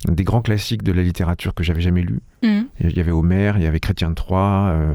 des 0.08 0.24
grands 0.24 0.42
classiques 0.44 0.84
de 0.84 0.92
la 0.92 1.02
littérature 1.02 1.56
que 1.56 1.64
j'avais 1.64 1.82
jamais 1.82 2.04
lus. 2.04 2.20
Mhm. 2.44 2.68
Il 2.82 2.96
y 2.96 3.00
avait 3.00 3.12
Homère, 3.12 3.58
il 3.58 3.64
y 3.64 3.66
avait 3.66 3.80
Chrétien 3.80 4.10
de 4.10 4.16
Troyes, 4.16 4.68
euh, 4.70 4.94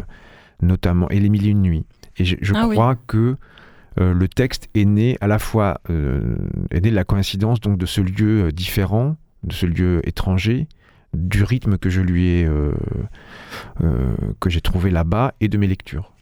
notamment, 0.62 1.08
et 1.10 1.18
Les 1.18 1.28
Mille 1.28 1.46
et 1.46 1.50
Une 1.50 1.62
Nuits. 1.62 1.84
Et 2.18 2.24
je, 2.24 2.36
je 2.40 2.52
Ah 2.54 2.66
oui. 2.68 2.76
crois 2.76 2.94
que 3.06 3.36
le 3.98 4.28
texte 4.28 4.70
est 4.74 4.84
né 4.86 5.18
à 5.20 5.26
la 5.26 5.38
fois 5.38 5.80
est 5.90 6.80
né 6.80 6.90
de 6.90 6.94
la 6.94 7.04
coïncidence 7.04 7.60
donc 7.60 7.76
de 7.76 7.84
ce 7.86 8.00
lieu 8.00 8.50
différent, 8.52 9.16
de 9.42 9.52
ce 9.52 9.66
lieu 9.66 10.00
étranger, 10.08 10.68
du 11.12 11.42
rythme 11.42 11.76
que 11.76 11.90
je 11.90 12.00
lui 12.00 12.26
ai 12.28 12.48
que 14.40 14.48
j'ai 14.48 14.60
trouvé 14.60 14.90
là-bas 14.90 15.34
et 15.40 15.48
de 15.48 15.58
mes 15.58 15.66
lectures. 15.66 16.12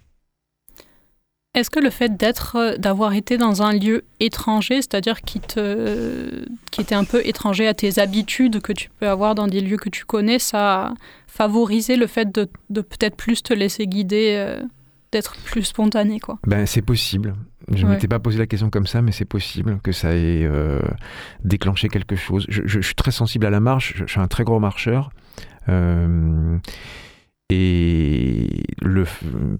Est-ce 1.59 1.71
que 1.71 1.81
le 1.81 1.91
fait 1.91 2.17
d'être, 2.17 2.55
euh, 2.55 2.77
d'avoir 2.77 3.15
été 3.15 3.37
dans 3.37 3.63
un 3.63 3.73
lieu 3.73 4.05
étranger, 4.21 4.77
c'est-à-dire 4.77 5.23
qui 5.23 5.41
te, 5.41 6.45
qui 6.71 6.81
était 6.81 6.95
un 6.95 7.03
peu 7.03 7.21
étranger 7.27 7.67
à 7.67 7.75
tes 7.75 7.99
habitudes 7.99 8.61
que 8.61 8.73
tu 8.73 8.91
peux 9.01 9.09
avoir 9.09 9.35
dans 9.35 9.49
des 9.49 9.61
lieux 9.61 9.77
que 9.77 9.89
tu 9.89 10.05
connais, 10.05 10.39
ça 10.39 10.83
a 10.83 10.95
favorisé 11.27 11.97
le 11.97 12.07
fait 12.07 12.31
de, 12.33 12.49
peut-être 12.71 13.17
plus 13.17 13.43
te 13.43 13.53
laisser 13.53 13.89
guider, 13.89 14.37
euh, 14.37 14.61
d'être 15.11 15.37
plus 15.45 15.65
spontané, 15.65 16.21
quoi? 16.21 16.39
Ben 16.47 16.65
c'est 16.65 16.83
possible. 16.83 17.35
Je 17.73 17.85
ne 17.85 17.91
m'étais 17.91 18.09
pas 18.09 18.21
posé 18.21 18.39
la 18.39 18.47
question 18.47 18.71
comme 18.71 18.87
ça, 18.87 19.03
mais 19.03 19.11
c'est 19.11 19.25
possible 19.25 19.81
que 19.83 19.91
ça 19.91 20.15
ait 20.15 20.45
euh, 20.45 20.81
déclenché 21.45 21.89
quelque 21.89 22.15
chose. 22.15 22.47
Je, 22.49 22.81
suis 22.81 22.95
très 22.95 23.11
sensible 23.11 23.47
à 23.47 23.51
la 23.51 23.61
marche. 23.61 23.95
Je, 23.97 24.07
suis 24.07 24.21
un 24.21 24.29
très 24.29 24.45
gros 24.45 24.61
marcheur. 24.61 25.11
Et 27.51 28.63
le, 28.83 29.05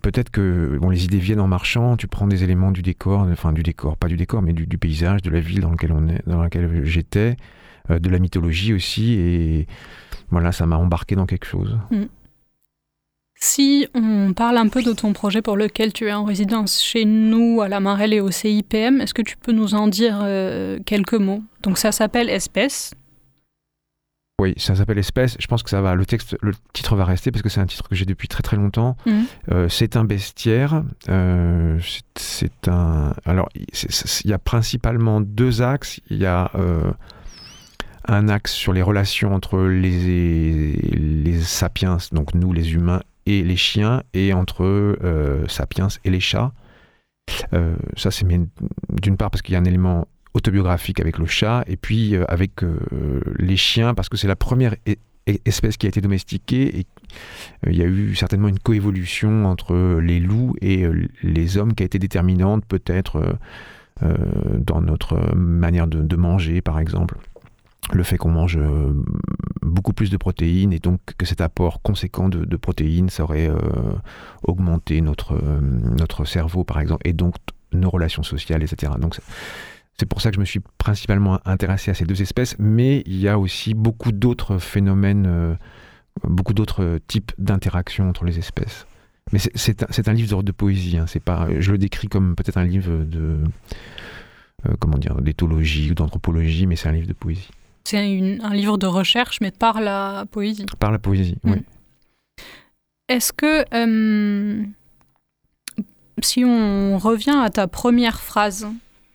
peut-être 0.03 0.31
que 0.31 0.77
bon, 0.79 0.91
les 0.91 1.05
idées 1.07 1.19
viennent 1.19 1.41
en 1.41 1.49
marchant, 1.49 1.97
tu 1.97 2.07
prends 2.07 2.27
des 2.27 2.45
éléments 2.45 2.71
du 2.71 2.83
décor, 2.83 3.21
enfin 3.21 3.53
du 3.53 3.63
décor, 3.63 3.97
pas 3.97 4.09
du 4.09 4.17
décor, 4.17 4.43
mais 4.43 4.53
du, 4.53 4.79
paysage, 4.79 5.23
de 5.23 5.31
la 5.31 5.41
ville 5.41 5.61
dans 5.61 5.71
laquelle 5.71 5.93
on 5.93 6.07
est, 6.09 6.21
dans 6.27 6.43
laquelle 6.43 6.85
j'étais, 6.85 7.37
euh, 7.91 7.99
de 7.99 8.11
la 8.11 8.19
mythologie 8.19 8.75
aussi, 8.75 9.15
et 9.15 9.67
voilà, 10.31 10.53
ça 10.53 10.67
m'a 10.67 10.77
embarqué 10.77 11.15
dans 11.15 11.25
quelque 11.25 11.47
chose. 11.47 11.79
Mm. 11.91 12.05
Si 13.41 13.89
on 13.95 14.33
parle 14.35 14.59
un 14.59 14.69
peu 14.69 14.83
de 14.83 14.93
ton 14.93 15.13
projet 15.13 15.43
pour 15.43 15.57
lequel 15.57 15.93
tu 15.93 16.09
es 16.09 16.13
en 16.13 16.25
résidence 16.25 16.83
chez 16.83 17.05
nous, 17.05 17.63
à 17.63 17.69
la 17.69 17.79
Marelle 17.79 18.13
et 18.13 18.21
au 18.21 18.33
CIPM, 18.33 19.01
est-ce 19.01 19.15
que 19.15 19.23
tu 19.23 19.37
peux 19.37 19.53
nous 19.53 19.75
en 19.75 19.87
dire 19.87 20.19
euh, 20.23 20.81
quelques 20.85 21.15
mots? 21.15 21.43
Donc 21.63 21.79
ça 21.79 21.93
s'appelle 21.93 22.29
Espèce, 22.29 22.93
oui, 24.41 24.55
ça 24.57 24.77
s'appelle 24.77 24.99
Espèce. 24.99 25.37
Je 25.41 25.47
pense 25.49 25.65
que 25.65 25.71
ça 25.71 25.81
va. 25.81 25.97
Le 25.97 26.07
texte, 26.07 26.37
le 26.43 26.53
titre 26.73 26.95
va 26.95 27.05
rester 27.05 27.33
parce 27.33 27.43
que 27.43 27.49
c'est 27.49 27.61
un 27.61 27.67
titre 27.67 27.89
que 27.89 27.97
j'ai 27.97 28.05
depuis 28.05 28.29
très 28.29 28.43
très 28.43 28.57
longtemps. 28.57 28.97
Mhm. 29.05 29.25
Euh, 29.51 29.69
c'est 29.69 29.97
un 29.97 30.05
bestiaire. 30.05 30.85
Euh, 31.09 31.79
c'est 32.15 32.69
un. 32.69 33.15
Alors, 33.25 33.49
il 33.57 34.31
y 34.31 34.33
a 34.33 34.39
principalement 34.39 35.21
deux 35.21 35.61
axes. 35.61 36.01
Il 36.09 36.19
y 36.19 36.27
a 36.27 36.53
euh, 36.55 36.93
un 38.07 38.29
axe 38.29 38.53
sur 38.53 38.73
les 38.73 38.83
relations 38.83 39.35
entre 39.35 39.59
les, 39.63 40.73
les 40.73 41.41
sapiens, 41.41 41.97
donc 42.13 42.33
nous 42.35 42.53
les 42.53 42.75
humains, 42.75 43.03
et 43.27 43.43
les 43.43 43.57
chiens, 43.57 44.05
et 44.15 44.33
entre 44.33 44.97
sapiens 45.49 45.89
et 46.05 46.11
les 46.11 46.21
chats. 46.21 46.53
ça, 47.97 48.11
c'est 48.13 48.27
d'une 48.89 49.17
part 49.17 49.31
parce 49.31 49.43
qu'il 49.43 49.55
y 49.55 49.57
a 49.57 49.61
un 49.61 49.65
élément 49.65 50.07
autobiographique 50.39 51.01
avec 51.01 51.19
le 51.19 51.27
chat 51.27 51.65
et 51.67 51.77
puis 51.77 52.15
euh, 52.15 52.25
avec 52.29 52.63
euh, 52.63 53.21
les 53.37 53.57
chiens 53.57 53.93
parce 53.93 54.09
que 54.09 54.17
c'est 54.17 54.29
la 54.29 54.37
première 54.37 54.75
espèce 55.45 55.77
qui 55.77 55.87
a 55.87 55.89
été 55.91 56.01
domestiquée 56.01 56.79
et 56.79 56.87
euh, 57.67 57.71
il 57.71 57.77
y 57.77 57.83
a 57.83 57.87
eu 57.87 58.15
certainement 58.15 58.49
une 58.49 58.61
coévolution 58.61 59.45
entre 59.47 59.99
les 60.01 60.21
loups 60.21 60.55
et 60.63 60.87
les 61.23 61.59
hommes 61.59 61.75
qui 61.75 61.83
a 61.83 61.87
été 61.87 61.99
déterminante 61.99 62.65
peut-être 62.65 63.39
dans 64.01 64.81
notre 64.81 65.35
manière 65.35 65.89
de, 65.89 66.17
manger 66.17 66.61
par 66.61 66.79
exemple. 66.79 67.19
Le 67.93 68.05
fait 68.05 68.17
qu'on 68.17 68.31
mange 68.31 68.59
beaucoup 69.61 69.93
plus 69.93 70.09
de 70.09 70.17
protéines 70.17 70.73
et 70.73 70.79
donc 70.79 71.01
que 71.19 71.27
cet 71.27 71.41
apport 71.41 71.83
conséquent 71.83 72.29
de, 72.29 72.57
protéines 72.57 73.09
ça 73.11 73.25
aurait 73.25 73.51
augmenté 74.45 75.01
notre, 75.01 75.37
notre 75.61 76.25
cerveau 76.25 76.63
par 76.63 76.79
exemple 76.79 77.03
et 77.09 77.13
donc 77.13 77.35
nos 77.73 77.91
relations 77.91 78.23
sociales 78.23 78.63
etc 78.63 78.93
donc 79.01 79.19
c'est 79.99 80.07
pour 80.07 80.21
ça 80.21 80.31
que 80.31 80.37
je 80.37 80.41
me 80.41 80.45
suis 80.45 80.61
principalement 80.79 81.41
intéressé 81.45 81.91
à 81.91 81.95
ces 81.95 82.05
deux 82.05 82.23
espèces, 82.23 82.55
mais 82.59 83.03
il 83.07 83.19
y 83.19 83.29
a 83.29 83.39
aussi 83.39 83.75
beaucoup 83.75 84.13
d'autres 84.13 84.59
phénomènes, 84.59 85.27
euh, 85.27 85.55
beaucoup 86.23 86.55
d'autres 86.55 87.01
types 87.09 87.33
d'interactions 87.39 88.09
entre 88.09 88.25
les 88.25 88.39
espèces. 88.39 88.87
Mais 89.33 89.39
c'est 89.39 90.09
un, 90.09 90.13
livre 90.15 90.43
de 90.43 90.53
poésie, 90.53 90.97
hein, 90.97 91.07
c'est 91.07 91.23
pas, 91.23 91.49
je 91.59 91.73
le 91.73 91.79
décris 91.79 92.09
comme 92.09 92.35
peut-être 92.35 92.57
un 92.57 92.65
livre 92.65 93.05
de, 93.05 93.39
euh, 94.67 94.75
comment 94.79 94.97
dire, 94.97 95.21
d'éthologie 95.21 95.91
ou 95.91 95.95
d'anthropologie, 95.95 96.67
mais 96.67 96.77
c'est 96.77 96.89
un 96.89 96.93
livre 96.93 97.09
de 97.09 97.13
poésie. 97.13 97.51
C'est 97.85 97.99
un 97.99 98.55
livre 98.55 98.79
de 98.79 98.87
recherche, 98.87 99.41
mais 99.41 99.51
par 99.51 99.81
la 99.81 100.25
poésie. 100.31 100.67
Par 100.79 100.93
la 100.93 100.99
poésie, 100.99 101.37
oui. 101.45 101.59
Mm. 101.59 101.63
Est-ce 103.09 103.33
que, 103.33 103.65
euh, 103.75 104.65
si 106.23 106.45
on 106.45 106.99
revient 106.99 107.39
à 107.43 107.49
ta 107.49 107.67
première 107.67 108.21
phrase, 108.21 108.67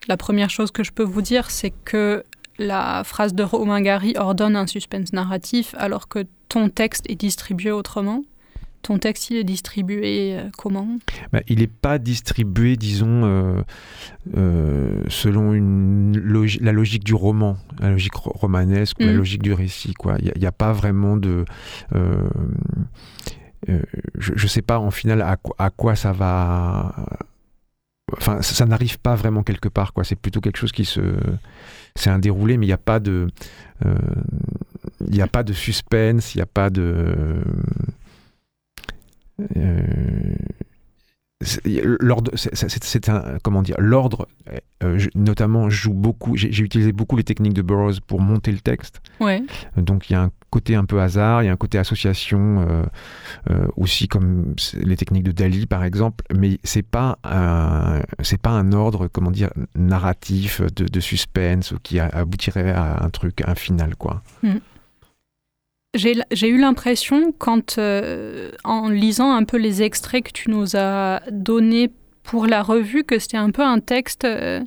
la 0.08 0.16
première 0.16 0.50
chose 0.50 0.70
que 0.70 0.84
je 0.84 0.92
peux 0.92 1.02
vous 1.02 1.22
dire, 1.22 1.50
c'est 1.50 1.72
que 1.84 2.24
la 2.58 3.02
phrase 3.04 3.34
de 3.34 3.42
Romain 3.42 3.80
Gary 3.80 4.14
ordonne 4.16 4.56
un 4.56 4.66
suspense 4.66 5.12
narratif 5.12 5.74
alors 5.78 6.08
que 6.08 6.26
ton 6.48 6.68
texte 6.68 7.04
est 7.08 7.16
distribué 7.16 7.70
autrement. 7.70 8.22
Ton 8.82 8.98
texte, 8.98 9.30
il 9.30 9.38
est 9.38 9.44
distribué 9.44 10.36
euh, 10.36 10.50
comment? 10.58 10.86
Bah, 11.32 11.40
Il 11.48 11.60
n'est 11.60 11.66
pas 11.66 11.98
distribué, 11.98 12.76
disons, 12.76 13.24
euh, 13.24 13.62
euh, 14.36 15.02
selon 15.08 15.54
une 15.54 16.20
la 16.60 16.72
logique 16.72 17.02
du 17.02 17.14
roman, 17.14 17.56
la 17.80 17.90
logique 17.90 18.14
romanesque, 18.14 19.00
la 19.00 19.12
mm. 19.12 19.16
logique 19.16 19.42
du 19.42 19.54
récit. 19.54 19.94
Il 20.18 20.32
n'y 20.38 20.46
a, 20.46 20.52
pas 20.52 20.74
vraiment 20.74 21.16
de... 21.16 21.46
je 24.18 24.42
ne 24.42 24.48
sais 24.48 24.60
pas 24.60 24.78
en 24.78 24.90
final 24.90 25.22
à, 25.22 25.38
à 25.58 25.70
quoi 25.70 25.96
ça 25.96 26.12
va 26.12 26.94
enfin 28.16 28.42
ça, 28.42 28.66
n'arrive 28.66 28.98
pas 28.98 29.14
vraiment 29.14 29.42
quelque 29.42 29.68
part 29.68 29.92
quoi. 29.92 30.04
C'est 30.04 30.16
plutôt 30.16 30.40
quelque 30.40 30.56
chose 30.56 30.72
qui 30.72 30.84
se 30.84 31.00
c'est 31.96 32.10
un 32.10 32.18
déroulé 32.18 32.56
mais 32.56 32.66
il 32.66 32.70
n'y 32.70 32.74
a 32.74 32.78
pas 32.78 33.00
de 33.00 33.28
euh, 33.84 33.94
il 35.06 35.14
n'y 35.14 35.22
a 35.22 35.28
pas 35.28 35.42
de 35.42 35.52
suspense 35.52 36.34
il 36.34 36.38
n'y 36.38 36.42
a 36.42 36.46
pas 36.46 36.70
de 36.70 37.42
euh, 39.56 40.34
l'ordre 42.00 42.30
c'est 42.34 43.08
un 43.08 43.38
comment 43.42 43.62
dire 43.62 43.76
l'ordre 43.78 44.28
euh, 44.82 44.98
notamment 45.14 45.68
joue 45.68 45.92
beaucoup 45.92 46.36
j'ai 46.36 46.62
utilisé 46.62 46.92
beaucoup 46.92 47.16
les 47.16 47.24
techniques 47.24 47.54
de 47.54 47.62
Burroughs 47.62 48.00
pour 48.06 48.20
monter 48.20 48.52
le 48.52 48.60
texte 48.60 49.02
ouais. 49.20 49.42
donc 49.76 50.08
il 50.08 50.14
y 50.14 50.16
a 50.16 50.22
un 50.22 50.30
côté 50.50 50.74
un 50.74 50.84
peu 50.84 51.00
hasard 51.00 51.42
il 51.42 51.46
y 51.46 51.48
a 51.48 51.52
un 51.52 51.56
côté 51.56 51.76
association 51.78 52.64
euh, 52.68 52.84
euh, 53.50 53.66
aussi 53.76 54.08
comme 54.08 54.54
les 54.74 54.96
techniques 54.96 55.24
de 55.24 55.32
Dali 55.32 55.66
par 55.66 55.84
exemple 55.84 56.24
mais 56.34 56.58
c'est 56.62 56.82
pas 56.82 57.18
c'est 58.22 58.40
pas 58.40 58.50
un 58.50 58.72
ordre 58.72 59.08
comment 59.08 59.30
dire 59.30 59.50
narratif 59.74 60.62
de, 60.62 61.00
suspense 61.00 61.74
qui 61.82 61.98
aboutirait 61.98 62.70
à 62.70 63.04
un 63.04 63.10
truc 63.10 63.42
un 63.46 63.54
final 63.54 63.96
quoi 63.96 64.22
hmm. 64.42 64.58
J'ai 65.94 66.48
eu 66.48 66.58
l'impression, 66.58 67.32
quand 67.38 67.78
euh, 67.78 68.50
en 68.64 68.88
lisant 68.88 69.32
un 69.32 69.44
peu 69.44 69.56
les 69.56 69.82
extraits 69.82 70.24
que 70.24 70.32
tu 70.32 70.50
nous 70.50 70.76
as 70.76 71.22
donnés 71.30 71.90
pour 72.24 72.46
la 72.46 72.62
revue, 72.62 73.04
que 73.04 73.18
c'était 73.18 73.36
un 73.36 73.50
peu 73.50 73.62
un 73.62 73.78
texte. 73.78 74.24
Euh, 74.24 74.60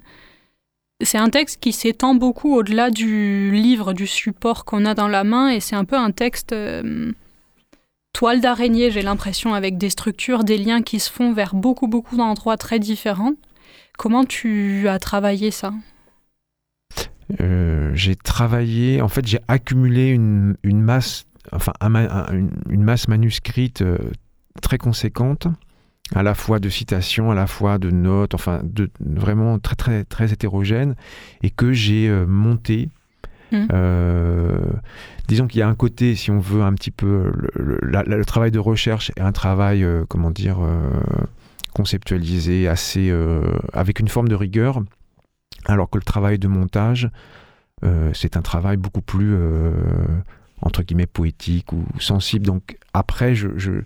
c'est 1.04 1.18
un 1.18 1.30
texte 1.30 1.60
qui 1.60 1.74
s'étend 1.74 2.16
beaucoup 2.16 2.56
au-delà 2.56 2.90
du 2.90 3.52
livre, 3.52 3.94
du 3.94 4.08
support 4.08 4.66
qu'on 4.66 4.86
a 4.86 4.94
dans 4.96 5.08
la 5.08 5.24
main, 5.24 5.50
et 5.50 5.60
c'est 5.60 5.76
un 5.76 5.86
peu 5.86 5.98
un 5.98 6.12
texte 6.12 6.54
euh, 6.54 7.12
toile 8.14 8.42
d'araignée, 8.42 8.90
j'ai 8.90 9.04
l'impression, 9.04 9.54
avec 9.54 9.78
des 9.78 9.90
structures, 9.90 10.44
des 10.44 10.58
liens 10.58 10.82
qui 10.82 11.00
se 11.00 11.12
font 11.12 11.34
vers 11.34 11.54
beaucoup, 11.54 11.88
beaucoup 11.88 12.16
d'endroits 12.16 12.58
très 12.58 12.80
différents. 12.80 13.34
Comment 13.98 14.26
tu 14.26 14.88
as 14.88 14.98
travaillé 14.98 15.52
ça? 15.52 15.74
Euh, 17.42 17.92
j'ai 17.94 18.16
travaillé, 18.16 19.02
en 19.02 19.08
fait, 19.08 19.26
j'ai 19.28 19.40
accumulé 19.48 20.10
une, 20.10 20.56
une, 20.64 20.82
masse, 20.82 21.26
enfin, 21.52 21.74
une, 21.82 22.84
masse 22.84 23.08
manuscrite 23.08 23.82
euh, 23.82 23.98
très 24.62 24.78
conséquente, 24.78 25.48
à 26.16 26.24
la 26.24 26.34
fois 26.34 26.60
de 26.60 26.70
citations, 26.70 27.32
à 27.32 27.36
la 27.36 27.48
fois 27.48 27.80
de 27.80 27.92
notes, 27.92 28.34
enfin, 28.34 28.62
de, 28.64 28.90
vraiment 29.02 29.60
très, 29.60 29.76
très, 29.76 30.04
très 30.06 30.32
hétérogène, 30.32 30.96
et 31.44 31.50
que 31.50 31.74
j'ai 31.74 32.08
euh, 32.08 32.26
monté. 32.26 32.90
Mmh. 33.50 33.68
disons 35.30 35.48
qu'il 35.48 35.60
y 35.60 35.62
a 35.62 35.70
un 35.70 35.74
côté, 35.74 36.16
si 36.16 36.32
on 36.32 36.40
veut, 36.40 36.64
un 36.64 36.74
petit 36.74 36.92
peu 36.92 37.32
le, 37.56 37.80
le, 37.82 38.26
travail 38.26 38.52
de 38.52 38.60
recherche 38.60 39.10
et 39.16 39.22
un 39.22 39.32
travail, 39.32 39.88
comment 40.10 40.32
dire, 40.32 40.58
conceptualisé, 41.74 42.68
assez, 42.68 43.10
avec 43.72 44.02
une 44.02 44.10
forme 44.10 44.28
de 44.28 44.36
rigueur 44.36 44.82
alors 45.68 45.90
que 45.90 45.98
le 45.98 46.04
travail 46.04 46.40
de 46.40 46.48
montage, 46.48 47.10
euh, 47.84 48.12
c'est 48.14 48.38
un 48.38 48.42
travail 48.42 48.78
beaucoup 48.78 49.02
plus, 49.02 49.36
euh, 49.36 49.72
entre 50.62 50.82
guillemets, 50.82 51.06
poétique 51.06 51.72
ou 51.74 51.86
sensible. 52.00 52.46
Donc 52.46 52.78
après, 52.94 53.36
je, 53.36 53.50
euh, 53.50 53.84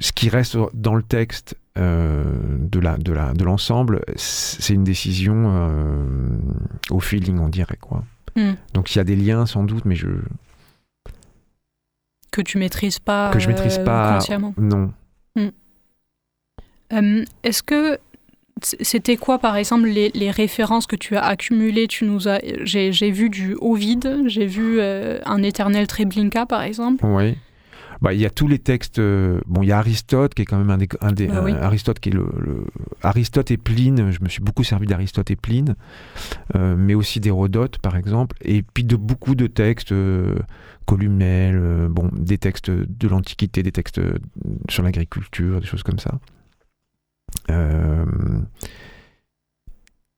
ce 0.00 0.12
qui 0.12 0.28
reste 0.28 0.56
dans 0.74 0.94
le 0.94 1.02
texte 1.02 1.56
de, 1.76 2.80
la, 2.80 2.96
de, 2.96 3.12
la, 3.12 3.34
de 3.34 3.44
l'ensemble, 3.44 4.00
c'est 4.16 4.72
une 4.72 4.84
décision 4.84 6.40
au 6.88 7.00
feeling, 7.00 7.38
on 7.38 7.50
dirait. 7.50 7.76
Quoi. 7.78 8.02
Hmm. 8.34 8.54
Donc 8.72 8.94
il 8.94 8.98
y 8.98 9.00
a 9.00 9.04
des 9.04 9.16
liens 9.16 9.44
sans 9.44 9.62
doute, 9.64 9.84
mais 9.84 9.94
je... 9.94 10.08
Que 12.30 12.40
tu 12.40 12.56
maîtrises 12.56 12.98
pas 12.98 13.30
Que 13.30 13.38
je 13.38 13.48
maîtrise 13.48 13.78
pas 13.78 14.14
consciemment. 14.14 14.54
Non. 14.56 14.92
Hmm. 15.34 17.24
Est-ce 17.42 17.62
que 17.62 17.98
c'était 18.62 19.16
quoi, 19.16 19.38
par 19.38 19.56
exemple, 19.56 19.86
les, 19.86 20.30
références 20.30 20.86
que 20.86 20.96
tu 20.96 21.16
as 21.16 21.24
accumulées? 21.24 21.86
Tu 21.88 22.04
nous 22.04 22.26
as, 22.26 22.40
j'ai, 22.62 23.10
vu 23.10 23.28
du 23.28 23.56
Ovid, 23.60 24.22
j'ai 24.26 24.46
vu 24.46 24.80
euh, 24.80 25.18
un 25.26 25.42
éternel 25.42 25.86
Treblinka, 25.86 26.46
par 26.46 26.62
exemple. 26.62 27.04
Oui. 27.04 27.36
Bah, 28.00 28.12
il 28.14 28.20
y 28.20 28.26
a 28.26 28.30
tous 28.30 28.48
les 28.48 28.58
textes. 28.58 28.98
Euh, 28.98 29.40
bon, 29.46 29.62
il 29.62 29.68
y 29.68 29.72
a 29.72 29.78
Aristote 29.78 30.34
qui 30.34 30.42
est 30.42 30.44
quand 30.46 30.58
même 30.58 30.70
un 30.70 30.78
des, 30.78 30.88
un 31.00 31.12
des 31.12 31.26
bah 31.26 31.44
Aristote 31.62 31.98
qui 31.98 32.10
est 32.10 32.12
le, 32.12 32.26
Aristote 33.02 33.50
et 33.50 33.56
Pline. 33.58 34.10
Je 34.10 34.20
me 34.22 34.28
suis 34.28 34.42
beaucoup 34.42 34.64
servi 34.64 34.86
d'Aristote 34.86 35.30
et 35.30 35.36
Pline, 35.36 35.76
euh, 36.54 36.76
mais 36.78 36.94
aussi 36.94 37.20
d'Hérodote 37.20 37.78
par 37.78 37.96
exemple, 37.96 38.36
et 38.42 38.62
puis 38.62 38.84
de 38.84 38.96
beaucoup 38.96 39.34
de 39.34 39.46
textes. 39.46 39.94
Columnel, 40.86 41.88
bon, 41.90 42.10
des 42.12 42.38
textes 42.38 42.70
de 42.70 43.08
l'Antiquité, 43.08 43.64
des 43.64 43.72
textes 43.72 44.00
sur 44.68 44.84
l'agriculture, 44.84 45.60
des 45.60 45.66
choses 45.66 45.82
comme 45.82 45.98
ça. 45.98 46.12
Euh, 47.50 48.04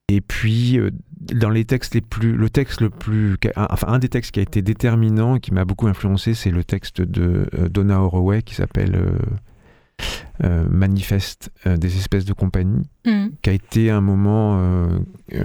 et 0.08 0.20
puis, 0.20 0.78
euh, 0.78 0.90
dans 1.32 1.50
les 1.50 1.64
textes 1.64 1.94
les 1.94 2.00
plus, 2.00 2.36
le 2.36 2.48
texte 2.48 2.80
le 2.80 2.90
plus, 2.90 3.36
enfin 3.56 3.88
un 3.88 3.98
des 3.98 4.08
textes 4.08 4.32
qui 4.32 4.40
a 4.40 4.42
été 4.42 4.62
déterminant 4.62 5.36
et 5.36 5.40
qui 5.40 5.52
m'a 5.52 5.64
beaucoup 5.64 5.86
influencé, 5.86 6.34
c'est 6.34 6.50
le 6.50 6.64
texte 6.64 7.02
de 7.02 7.48
euh, 7.54 7.68
Donna 7.68 7.96
Haraway 7.96 8.42
qui 8.42 8.54
s'appelle 8.54 8.98
Manifeste 10.40 11.50
des 11.66 11.96
espèces 11.96 12.24
de 12.24 12.32
compagnie, 12.32 12.88
mm. 13.04 13.26
qui 13.42 13.50
a 13.50 13.52
été 13.52 13.90
un 13.90 14.00
moment 14.00 14.88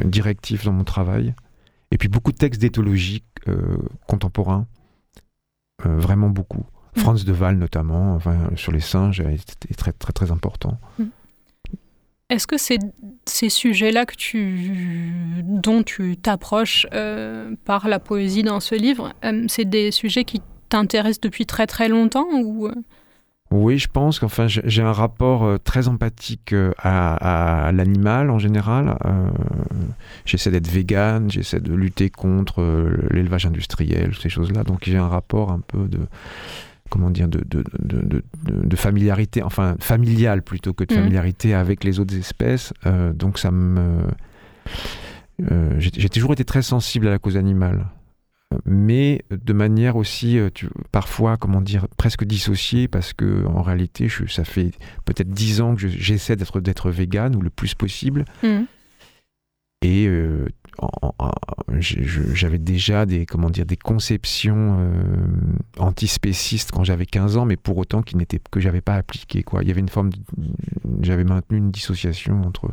directif 0.05 0.63
dans 0.65 0.71
mon 0.71 0.83
travail. 0.83 1.33
Et 1.89 1.97
puis 1.97 2.09
beaucoup 2.09 2.31
de 2.31 2.37
textes 2.37 2.61
d'éthologie 2.61 3.23
contemporains, 4.07 4.67
vraiment 5.83 6.29
beaucoup. 6.29 6.63
Mm. 6.95 6.99
Franz 6.99 7.25
de 7.25 7.33
Waal 7.33 7.57
notamment, 7.57 8.13
enfin, 8.13 8.51
sur 8.55 8.71
les 8.71 8.81
singes, 8.81 9.19
été 9.19 9.73
très 9.73 9.93
très 9.93 10.13
très 10.13 10.31
important. 10.31 10.79
Mm. 10.99 11.05
Est-ce 12.33 12.47
que 12.47 12.57
c'est 12.57 12.79
ces 13.25 13.49
sujets-là 13.49 14.07
que 14.07 14.15
tu, 14.15 14.71
dont 15.43 15.83
tu 15.83 16.17
t'approches 16.17 16.87
euh, 16.91 17.53
par 17.63 17.87
la 17.87 17.99
poésie 17.99 18.41
dans 18.41 18.59
ce 18.59 18.73
livre, 18.73 19.13
euh, 19.23 19.45
c'est 19.47 19.69
des 19.69 19.91
sujets 19.91 20.23
qui 20.23 20.41
t'intéressent 20.67 21.21
depuis 21.21 21.45
très 21.45 21.67
très 21.67 21.89
longtemps 21.89 22.25
euh? 22.33 22.71
Oui, 23.51 23.77
je 23.77 23.87
pense 23.87 24.17
qu'enfin 24.17 24.47
j'ai 24.47 24.81
un 24.81 24.91
rapport 24.91 25.59
très 25.63 25.87
empathique 25.87 26.55
à, 26.79 27.69
l'animal 27.71 28.31
en 28.31 28.39
général. 28.39 28.97
j'essaie 30.25 30.49
d'être 30.49 30.67
vegan, 30.67 31.29
j'essaie 31.29 31.59
de 31.59 31.71
lutter 31.71 32.09
contre 32.09 32.63
l'élevage 33.11 33.45
industriel, 33.45 34.15
ces 34.19 34.29
choses-là. 34.29 34.63
Donc 34.63 34.79
j'ai 34.85 34.97
un 34.97 35.07
rapport 35.07 35.51
un 35.51 35.59
peu 35.59 35.87
de 35.87 35.99
comment 36.93 37.09
dire, 37.09 37.27
de, 37.27 37.43
de, 37.43 37.63
de, 37.79 38.23
de, 38.45 38.75
familiarité, 38.75 39.41
enfin 39.41 39.75
familiale 39.79 40.43
plutôt 40.43 40.73
que 40.73 40.83
de 40.83 40.93
mm. 40.93 40.97
familiarité 40.97 41.55
avec 41.55 41.83
les 41.83 41.99
autres 41.99 42.15
espèces. 42.15 42.71
Euh, 42.85 43.13
donc 43.13 43.39
ça 43.39 43.49
me... 43.49 44.03
Euh, 45.51 45.71
j'ai 45.79 46.09
toujours 46.09 46.33
été 46.33 46.45
très 46.45 46.61
sensible 46.61 47.07
à 47.07 47.09
la 47.09 47.17
cause 47.17 47.35
animale 47.35 47.87
mais 48.65 49.23
de 49.31 49.51
manière 49.51 49.95
aussi 49.95 50.37
euh, 50.37 50.51
tu, 50.53 50.69
parfois 50.91 51.37
comment 51.37 51.59
dire 51.59 51.87
presque 51.97 52.23
dissociée 52.23 52.87
parce 52.87 53.11
que 53.11 53.43
en 53.47 53.63
réalité 53.63 54.07
je, 54.07 54.27
ça 54.27 54.43
fait 54.43 54.69
peut-être 55.05 55.31
dix 55.31 55.59
ans 55.59 55.73
que 55.73 55.87
j'essaie 55.87 56.35
d'être 56.35 56.61
d'être 56.61 56.91
vegan 56.91 57.35
ou 57.35 57.41
le 57.41 57.49
plus 57.49 57.73
possible 57.73 58.25
mm. 58.43 58.61
et 59.81 60.07
j'avais 61.79 62.57
déjà 62.57 63.05
des, 63.05 63.25
comment 63.25 63.49
dire, 63.49 63.65
des 63.65 63.77
conceptions 63.77 64.77
euh, 64.79 65.79
antispécistes 65.79 66.71
quand 66.71 66.83
j'avais 66.83 67.05
15 67.05 67.37
ans, 67.37 67.45
mais 67.45 67.57
pour 67.57 67.77
autant 67.77 68.01
qui 68.01 68.17
n'étaient, 68.17 68.41
que 68.51 68.59
j'avais 68.59 68.81
pas 68.81 68.95
appliqué. 68.95 69.43
Quoi. 69.43 69.63
Il 69.63 69.67
y 69.67 69.71
avait 69.71 69.81
une 69.81 69.89
forme. 69.89 70.09
j'avais 71.01 71.23
maintenu 71.23 71.57
une 71.57 71.71
dissociation 71.71 72.41
entre 72.43 72.69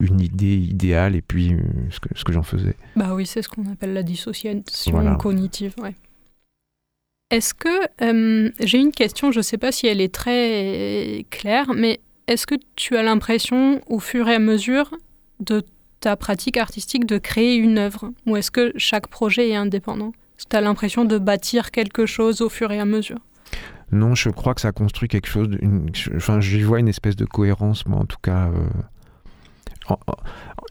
une 0.00 0.20
idée 0.20 0.56
idéale 0.56 1.14
et 1.14 1.22
puis 1.22 1.52
euh, 1.52 1.60
ce 1.90 2.00
que, 2.00 2.08
ce 2.16 2.24
que 2.24 2.32
j'en 2.32 2.42
faisais. 2.42 2.74
Bah 2.96 3.14
oui, 3.14 3.26
c'est 3.26 3.42
ce 3.42 3.48
qu'on 3.48 3.70
appelle 3.70 3.92
la 3.92 4.02
dissociation 4.02 4.62
cognitive. 5.18 5.74
Ouais. 5.78 5.94
Est-ce 7.30 7.54
que. 7.54 7.68
Euh, 8.02 8.50
j'ai 8.60 8.78
une 8.78 8.92
question, 8.92 9.30
je 9.30 9.38
ne 9.38 9.42
sais 9.42 9.58
pas 9.58 9.72
si 9.72 9.86
elle 9.86 10.00
est 10.00 10.12
très 10.12 11.26
claire, 11.30 11.72
mais 11.74 12.00
est-ce 12.26 12.46
que 12.46 12.54
tu 12.76 12.96
as 12.96 13.02
l'impression, 13.02 13.80
au 13.86 14.00
fur 14.00 14.28
et 14.28 14.34
à 14.34 14.38
mesure, 14.38 14.90
de 15.40 15.62
ta 16.00 16.16
pratique 16.16 16.56
artistique 16.56 17.06
de 17.06 17.18
créer 17.18 17.56
une 17.56 17.78
œuvre 17.78 18.12
Ou 18.26 18.36
est-ce 18.36 18.50
que 18.50 18.72
chaque 18.76 19.08
projet 19.08 19.50
est 19.50 19.56
indépendant? 19.56 20.12
Est-ce 20.38 20.46
que 20.46 20.50
tu 20.50 20.56
as 20.56 20.60
l'impression 20.60 21.04
de 21.04 21.18
bâtir 21.18 21.70
quelque 21.70 22.06
chose 22.06 22.40
au 22.40 22.48
fur 22.48 22.72
et 22.72 22.80
à 22.80 22.84
mesure? 22.84 23.18
Non, 23.92 24.14
je 24.14 24.30
crois 24.30 24.54
que 24.54 24.60
ça 24.60 24.72
construit 24.72 25.08
quelque 25.08 25.28
chose. 25.28 25.48
enfin, 26.16 26.40
j'y 26.40 26.62
vois 26.62 26.80
une 26.80 26.88
espèce 26.88 27.16
de 27.16 27.24
cohérence, 27.24 27.86
moi, 27.86 27.98
en 27.98 28.06
tout 28.06 28.18
cas. 28.22 28.48
Euh, 28.48 29.96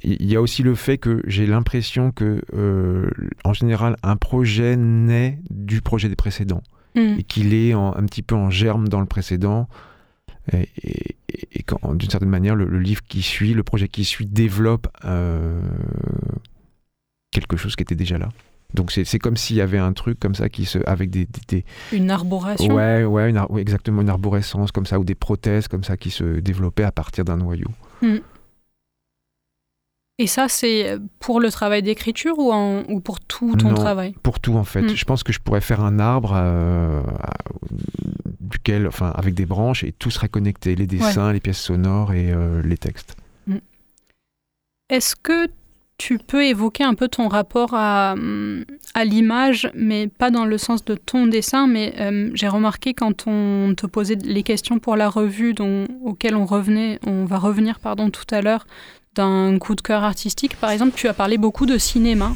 il 0.01 0.25
y 0.25 0.37
a 0.37 0.41
aussi 0.41 0.63
le 0.63 0.75
fait 0.75 0.97
que 0.97 1.21
j'ai 1.27 1.45
l'impression 1.45 2.11
que, 2.11 2.41
euh, 2.53 3.09
en 3.43 3.51
général, 3.53 3.97
un 4.01 4.15
projet 4.15 4.77
naît 4.77 5.39
du 5.49 5.81
projet 5.81 6.07
des 6.07 6.15
précédents. 6.15 6.63
Hmm. 6.95 7.15
Et 7.19 7.23
qu'il 7.23 7.53
est 7.53 7.73
un 7.73 8.05
petit 8.05 8.21
peu 8.21 8.35
en 8.35 8.49
germe 8.49 8.87
dans 8.87 9.01
le 9.01 9.05
précédent. 9.05 9.67
Et, 10.53 10.69
et, 10.83 11.63
d'une 11.93 12.09
certaine 12.09 12.29
manière, 12.29 12.55
le, 12.55 12.79
livre 12.79 13.01
qui 13.07 13.21
suit, 13.21 13.53
le 13.53 13.63
projet 13.63 13.87
qui 13.87 14.03
suit, 14.03 14.25
développe 14.25 14.87
euh, 15.05 15.61
quelque 17.31 17.57
chose 17.57 17.75
qui 17.75 17.83
était 17.83 17.95
déjà 17.95 18.17
là. 18.17 18.29
Donc 18.75 18.91
c'est 18.91 19.17
comme 19.17 19.35
s'il 19.35 19.55
y 19.55 19.61
avait 19.61 19.79
un 19.79 19.93
truc 19.93 20.19
comme 20.19 20.35
ça 20.35 20.47
qui 20.47 20.65
se 20.65 20.77
avec 20.87 21.09
des, 21.09 21.27
une 21.91 22.11
arboration. 22.11 22.71
Ouais 22.71 23.03
ouais 23.03 23.33
exactement 23.57 24.03
une 24.03 24.09
arborescence 24.09 24.71
comme 24.71 24.85
ça 24.85 24.99
ou 24.99 25.03
des 25.03 25.15
prothèses 25.15 25.67
comme 25.67 25.83
ça 25.83 25.97
qui 25.97 26.11
se 26.11 26.39
développaient 26.39 26.83
à 26.83 26.91
partir 26.91 27.25
d'un 27.25 27.37
noyau. 27.37 27.69
Hmm. 28.03 28.17
Et 30.21 30.27
ça, 30.27 30.49
c'est 30.49 30.97
pour 31.19 31.39
le 31.39 31.49
travail 31.49 31.81
d'écriture 31.81 32.37
ou, 32.37 32.53
ou 32.89 32.99
pour 32.99 33.21
tout 33.21 33.55
ton 33.55 33.73
travail? 33.73 34.13
Pour 34.21 34.41
tout, 34.41 34.55
en 34.55 34.65
fait. 34.65 34.81
Hmm. 34.81 34.95
Je 34.95 35.05
pense 35.05 35.23
que 35.23 35.31
je 35.31 35.39
pourrais 35.39 35.61
faire 35.61 35.79
un 35.79 35.97
arbre 35.97 36.33
euh, 36.35 37.01
duquel, 38.41 38.85
enfin, 38.85 39.13
avec 39.15 39.33
des 39.33 39.45
branches 39.45 39.85
et 39.85 39.93
tout 39.93 40.11
serait 40.11 40.27
connecté 40.27 40.75
les 40.75 40.87
dessins, 40.87 41.31
les 41.31 41.39
pièces 41.39 41.61
sonores 41.61 42.11
et 42.11 42.33
euh, 42.33 42.61
les 42.61 42.77
textes. 42.77 43.15
Hmm. 43.47 43.59
Est-ce 44.89 45.15
que 45.15 45.47
tu 45.97 46.17
peux 46.17 46.45
évoquer 46.45 46.83
un 46.83 46.95
peu 46.95 47.07
ton 47.07 47.29
rapport 47.29 47.73
à, 47.73 48.15
à 48.93 49.05
l'image, 49.05 49.69
mais 49.73 50.07
pas 50.07 50.31
dans 50.31 50.45
le 50.45 50.57
sens 50.57 50.83
de 50.83 50.95
ton 50.95 51.27
dessin, 51.27 51.67
mais 51.67 51.93
euh, 51.99 52.29
j'ai 52.33 52.47
remarqué 52.47 52.93
quand 52.93 53.25
on 53.27 53.73
te 53.75 53.85
posait 53.85 54.15
les 54.15 54.43
questions 54.43 54.79
pour 54.79 54.95
la 54.95 55.09
revue 55.09 55.53
dont, 55.53 55.85
auxquelles 56.03 56.35
on 56.35 56.45
revenait, 56.45 56.99
on 57.05 57.25
va 57.25 57.37
revenir 57.37 57.79
pardon 57.79 58.09
tout 58.09 58.27
à 58.31 58.41
l'heure, 58.41 58.65
d'un 59.19 59.59
coup 59.59 59.75
de 59.75 59.81
cœur 59.81 60.03
artistique. 60.03 60.55
Par 60.55 60.69
exemple, 60.71 60.93
tu 60.95 61.07
as 61.07 61.13
parlé 61.13 61.37
beaucoup 61.37 61.65
de 61.65 61.77
cinéma. 61.77 62.31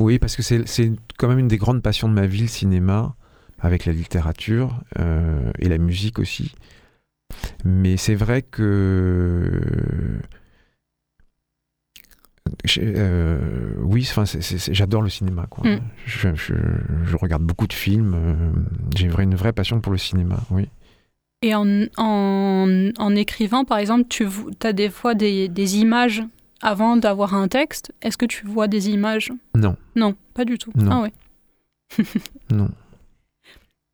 Oui, 0.00 0.18
parce 0.18 0.34
que 0.34 0.42
c'est 0.42 0.92
quand 1.18 1.28
même 1.28 1.38
une 1.38 1.48
des 1.48 1.58
grandes 1.58 1.82
passions 1.82 2.08
de 2.08 2.14
ma 2.14 2.26
vie, 2.26 2.42
le 2.42 2.48
cinéma, 2.48 3.14
avec 3.60 3.84
la 3.84 3.92
littérature 3.92 4.80
euh, 4.98 5.52
et 5.58 5.68
la 5.68 5.78
musique 5.78 6.18
aussi. 6.18 6.54
Mais 7.64 7.96
c'est 7.96 8.14
vrai 8.14 8.42
que... 8.42 9.60
Euh, 12.78 13.74
oui, 13.80 14.08
j'adore 14.48 15.02
le 15.02 15.10
cinéma. 15.10 15.46
Quoi. 15.50 15.68
Mm. 15.68 15.80
Je, 16.06 17.16
regarde 17.16 17.42
beaucoup 17.42 17.66
de 17.66 17.72
films. 17.74 18.14
Euh, 18.14 18.52
j'ai 18.96 19.06
une 19.06 19.34
vraie 19.34 19.52
passion 19.52 19.80
pour 19.80 19.92
le 19.92 19.98
cinéma, 19.98 20.40
oui. 20.50 20.68
Et 21.42 21.54
en, 21.54 21.86
en, 21.98 23.14
écrivant, 23.16 23.64
par 23.64 23.78
exemple, 23.78 24.04
tu 24.08 24.26
as 24.62 24.72
des 24.72 24.88
fois 24.88 25.14
des, 25.14 25.48
des 25.48 25.78
images 25.78 26.22
avant 26.62 26.96
d'avoir 26.96 27.34
un 27.34 27.48
texte. 27.48 27.92
Est-ce 28.00 28.16
que 28.16 28.24
tu 28.26 28.46
vois 28.46 28.66
des 28.66 28.88
images? 28.88 29.30
Non. 29.54 29.76
Non, 29.94 30.14
pas 30.32 30.46
du 30.46 30.56
tout. 30.56 30.72
Non. 30.74 30.90
Ah 30.90 31.02
ouais. 31.02 31.12
non. 32.50 32.70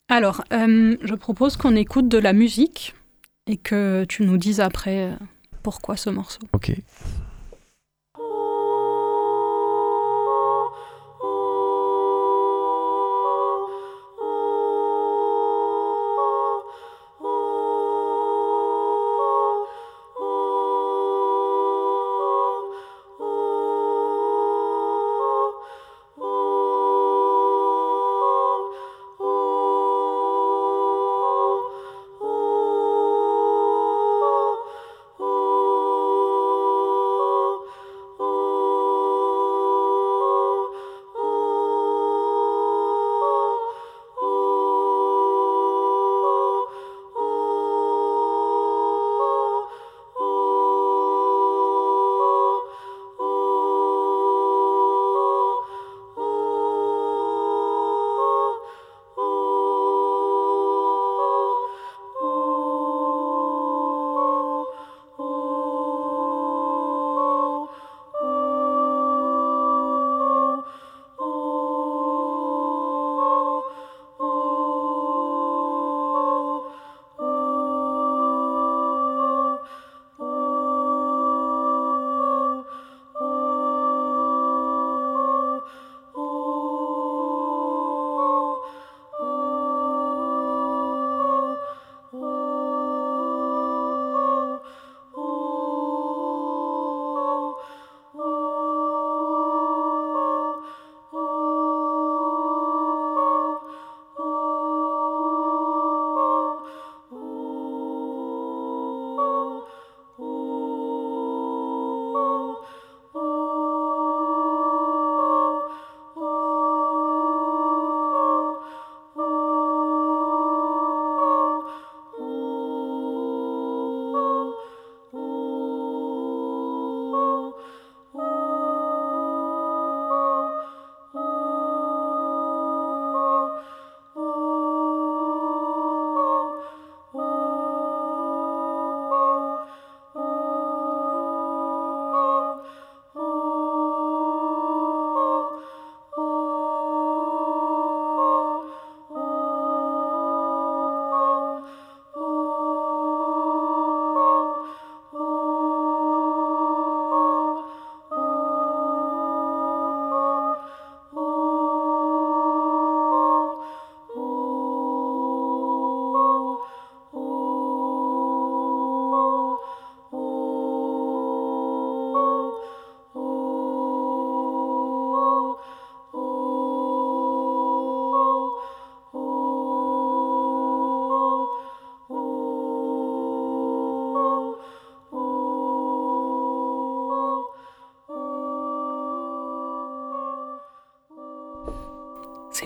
Alors, 0.09 0.45
euh, 0.53 0.97
je 1.03 1.15
propose 1.15 1.57
qu'on 1.57 1.77
écoute 1.77 2.09
de 2.09 2.19
la 2.19 2.33
musique 2.33 2.95
et 3.47 3.57
que 3.57 4.05
tu 4.09 4.25
nous 4.25 4.39
dises 4.39 4.61
après 4.61 5.05
euh, 5.05 5.15
pourquoi 5.63 5.97
ce 5.97 6.11
morceau. 6.11 6.41
Ok. 6.53 6.73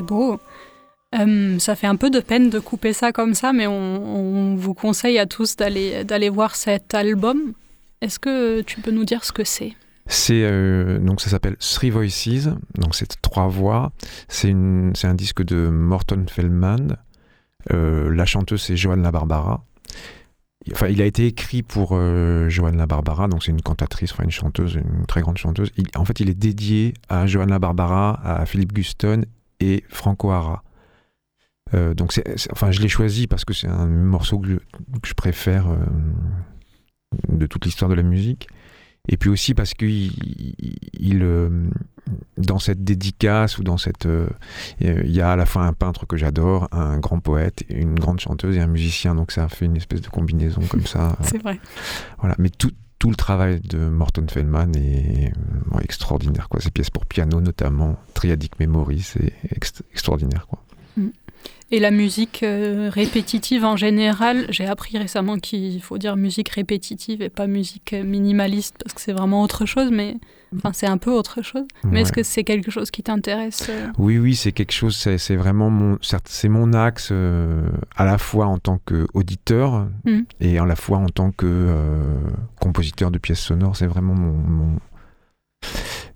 Beau. 0.05 0.39
Euh, 1.15 1.59
ça 1.59 1.77
fait 1.77 1.87
un 1.87 1.97
peu 1.97 2.11
de 2.11 2.21
peine 2.21 2.51
de 2.51 2.59
couper 2.59 2.93
ça 2.93 3.13
comme 3.13 3.35
ça, 3.35 3.53
mais 3.53 3.67
on, 3.67 4.57
vous 4.57 4.75
conseille 4.75 5.19
à 5.19 5.27
tous 5.27 5.57
d'aller 5.57 6.05
d'aller 6.05 6.29
voir 6.29 6.57
cet 6.57 6.95
album. 6.95 7.53
Est-ce 8.01 8.19
que 8.19 8.63
tu 8.63 8.81
peux 8.81 8.91
nous 8.91 9.05
dire 9.05 9.25
ce 9.25 9.33
que 9.33 9.45
c'est? 9.45 9.73
C'est 10.07 10.43
euh, 10.43 10.99
donc 10.99 11.21
ça 11.21 11.31
s'appelle 11.31 11.57
Three 11.57 11.91
Voices, 11.91 12.49
donc 12.77 12.95
c'est 12.95 13.21
trois 13.23 13.49
voix. 13.49 13.93
C'est 14.29 14.51
un 14.51 15.15
disque 15.15 15.43
de 15.45 15.69
Morton 15.69 16.25
Feldman. 16.29 16.97
Euh, 17.73 18.15
la 18.15 18.27
chanteuse 18.27 18.63
c'est 18.63 18.77
Joanna 18.77 19.11
Barbara. 19.11 19.65
Enfin, 20.73 20.89
il 20.89 21.03
a 21.03 21.05
été 21.05 21.27
écrit 21.27 21.63
pour 21.63 21.91
Joanna 22.49 22.87
Barbara, 22.87 23.29
donc 23.29 23.45
c'est 23.45 23.51
une 23.51 23.61
cantatrice, 23.61 24.15
une 24.23 24.31
chanteuse, 24.31 24.77
une 24.77 25.05
très 25.05 25.21
grande 25.21 25.37
chanteuse. 25.37 25.71
en 25.95 26.07
fait, 26.07 26.21
il 26.21 26.31
est 26.31 26.39
dédié 26.39 26.95
à 27.11 27.27
Joanna 27.27 27.59
Barbara, 27.59 28.19
à 28.25 28.47
Philippe 28.47 28.73
Guston 28.73 29.27
et 29.65 29.85
Franco 29.89 30.31
Hara. 30.31 30.63
Euh, 31.73 31.95
donc, 31.95 32.19
enfin, 32.53 32.71
je 32.71 32.81
l'ai 32.81 32.89
choisi 32.89 33.27
parce 33.27 33.45
que 33.45 33.55
c'est 33.55 33.69
un 33.69 33.87
morceau 33.87 34.39
que 34.39 34.59
je, 35.03 35.15
préfère 35.15 35.69
euh, 35.69 35.77
de 37.29 37.47
toute 37.47 37.65
l'histoire 37.65 37.89
de 37.89 37.95
la 37.95 38.03
musique. 38.03 38.49
Et 39.07 39.19
puis 39.19 39.29
aussi 39.29 39.53
parce 39.53 39.75
que 39.75 39.85
il, 39.85 41.23
euh, 41.23 41.69
dans 42.39 42.59
cette 42.59 42.85
dédicace 42.85 43.59
ou 43.59 43.63
dans 43.63 43.77
cette, 43.77 44.09
il 44.81 45.11
y 45.11 45.21
a 45.21 45.33
à 45.33 45.37
la 45.37 45.45
fois 45.45 45.65
un 45.65 45.75
peintre 45.75 46.07
que 46.07 46.17
j'adore, 46.17 46.69
un 46.73 46.99
grand 46.99 47.21
poète, 47.21 47.65
une 47.69 47.99
grande 47.99 48.21
chanteuse 48.21 48.57
et 48.57 48.61
un 48.61 48.67
musicien. 48.67 49.15
Donc 49.15 49.31
ça 49.31 49.49
fait 49.49 49.67
une 49.67 49.77
espèce 49.77 50.01
de 50.01 50.09
combinaison 50.09 50.63
comme 50.71 50.87
ça. 50.87 51.17
c'est 51.21 51.43
vrai. 51.43 51.61
Voilà, 52.19 52.35
mais 52.39 52.49
tout, 52.49 52.71
tout 53.05 53.11
le 53.11 53.17
travail 53.17 53.61
de 53.61 53.77
Morton 53.77 54.25
Feldman 54.31 54.75
est 54.77 55.31
extraordinaire. 55.83 56.49
Quoi. 56.49 56.63
Ses 56.63 56.71
pièces 56.71 56.89
pour 56.89 57.05
piano, 57.05 57.39
notamment 57.43 57.99
Triadic 58.15 58.59
Memory, 58.59 59.03
c'est 59.03 59.35
extraordinaire. 59.93 60.47
Mm. 60.97 61.09
Et 61.71 61.81
la 61.81 61.91
musique 61.91 62.43
euh, 62.43 62.91
répétitive 62.93 63.65
en 63.65 63.77
général, 63.77 64.47
j'ai 64.51 64.67
appris 64.67 64.97
récemment 64.99 65.39
qu'il 65.39 65.83
faut 65.83 65.99
dire 65.99 66.15
musique 66.15 66.51
répétitive 66.51 67.23
et 67.23 67.31
pas 67.31 67.47
musique 67.47 67.93
minimaliste 67.93 68.77
parce 68.85 68.95
que 68.95 69.01
c'est 69.01 69.13
vraiment 69.13 69.43
autre 69.43 69.65
chose, 69.67 69.91
mais 69.91 70.17
enfin 70.57 70.73
c'est 70.73 70.87
un 70.87 70.99
peu 70.99 71.11
autre 71.11 71.43
chose. 71.43 71.65
Mais 71.85 72.03
est-ce 72.03 72.13
que 72.13 72.23
c'est 72.23 72.45
quelque 72.45 72.71
chose 72.71 72.91
qui 72.91 73.03
t'intéresse 73.03 73.67
euh? 73.71 73.89
Oui, 73.99 74.19
oui, 74.19 74.37
c'est 74.37 74.53
quelque 74.53 74.73
chose, 74.73 74.97
c'est 74.97 75.37
vraiment 75.37 75.71
mon, 75.71 75.99
c'est 76.27 76.49
mon 76.49 76.75
axe 76.75 77.09
euh, 77.11 77.67
à 77.97 78.05
la 78.05 78.19
fois 78.19 78.47
en 78.47 78.59
tant 78.59 78.79
qu'auditeur 78.85 79.89
mmh. 80.05 80.21
et 80.41 80.59
à 80.59 80.67
la 80.67 80.77
fois 80.77 80.99
en 80.99 81.09
tant 81.09 81.33
que 81.33 81.75
compositeur 82.61 83.11
de 83.11 83.19
pièces 83.19 83.41
sonores. 83.41 83.77
C'est 83.77 83.87
vraiment 83.87 84.15
mon 84.15 84.79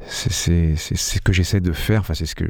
c'est 0.08 0.32
ce 0.76 1.20
que 1.20 1.32
j'essaie 1.32 1.60
de 1.60 1.72
faire. 1.72 2.00
Enfin, 2.00 2.14
c'est 2.14 2.26
ce 2.26 2.34
que 2.34 2.44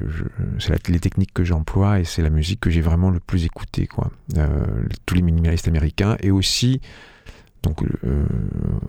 c'est 0.58 0.88
les 0.88 1.00
techniques 1.00 1.32
que 1.32 1.44
j'emploie 1.44 2.00
et 2.00 2.04
c'est 2.04 2.22
la 2.22 2.30
musique 2.30 2.60
que 2.60 2.70
j'ai 2.70 2.80
vraiment 2.80 3.10
le 3.10 3.20
plus 3.20 3.44
écoutée, 3.44 3.86
quoi. 3.86 4.10
Euh, 4.36 4.64
tous 5.06 5.14
les 5.14 5.22
minimalistes 5.22 5.68
américains 5.68 6.16
et 6.20 6.30
aussi, 6.30 6.80
donc, 7.62 7.82
euh, 7.82 8.26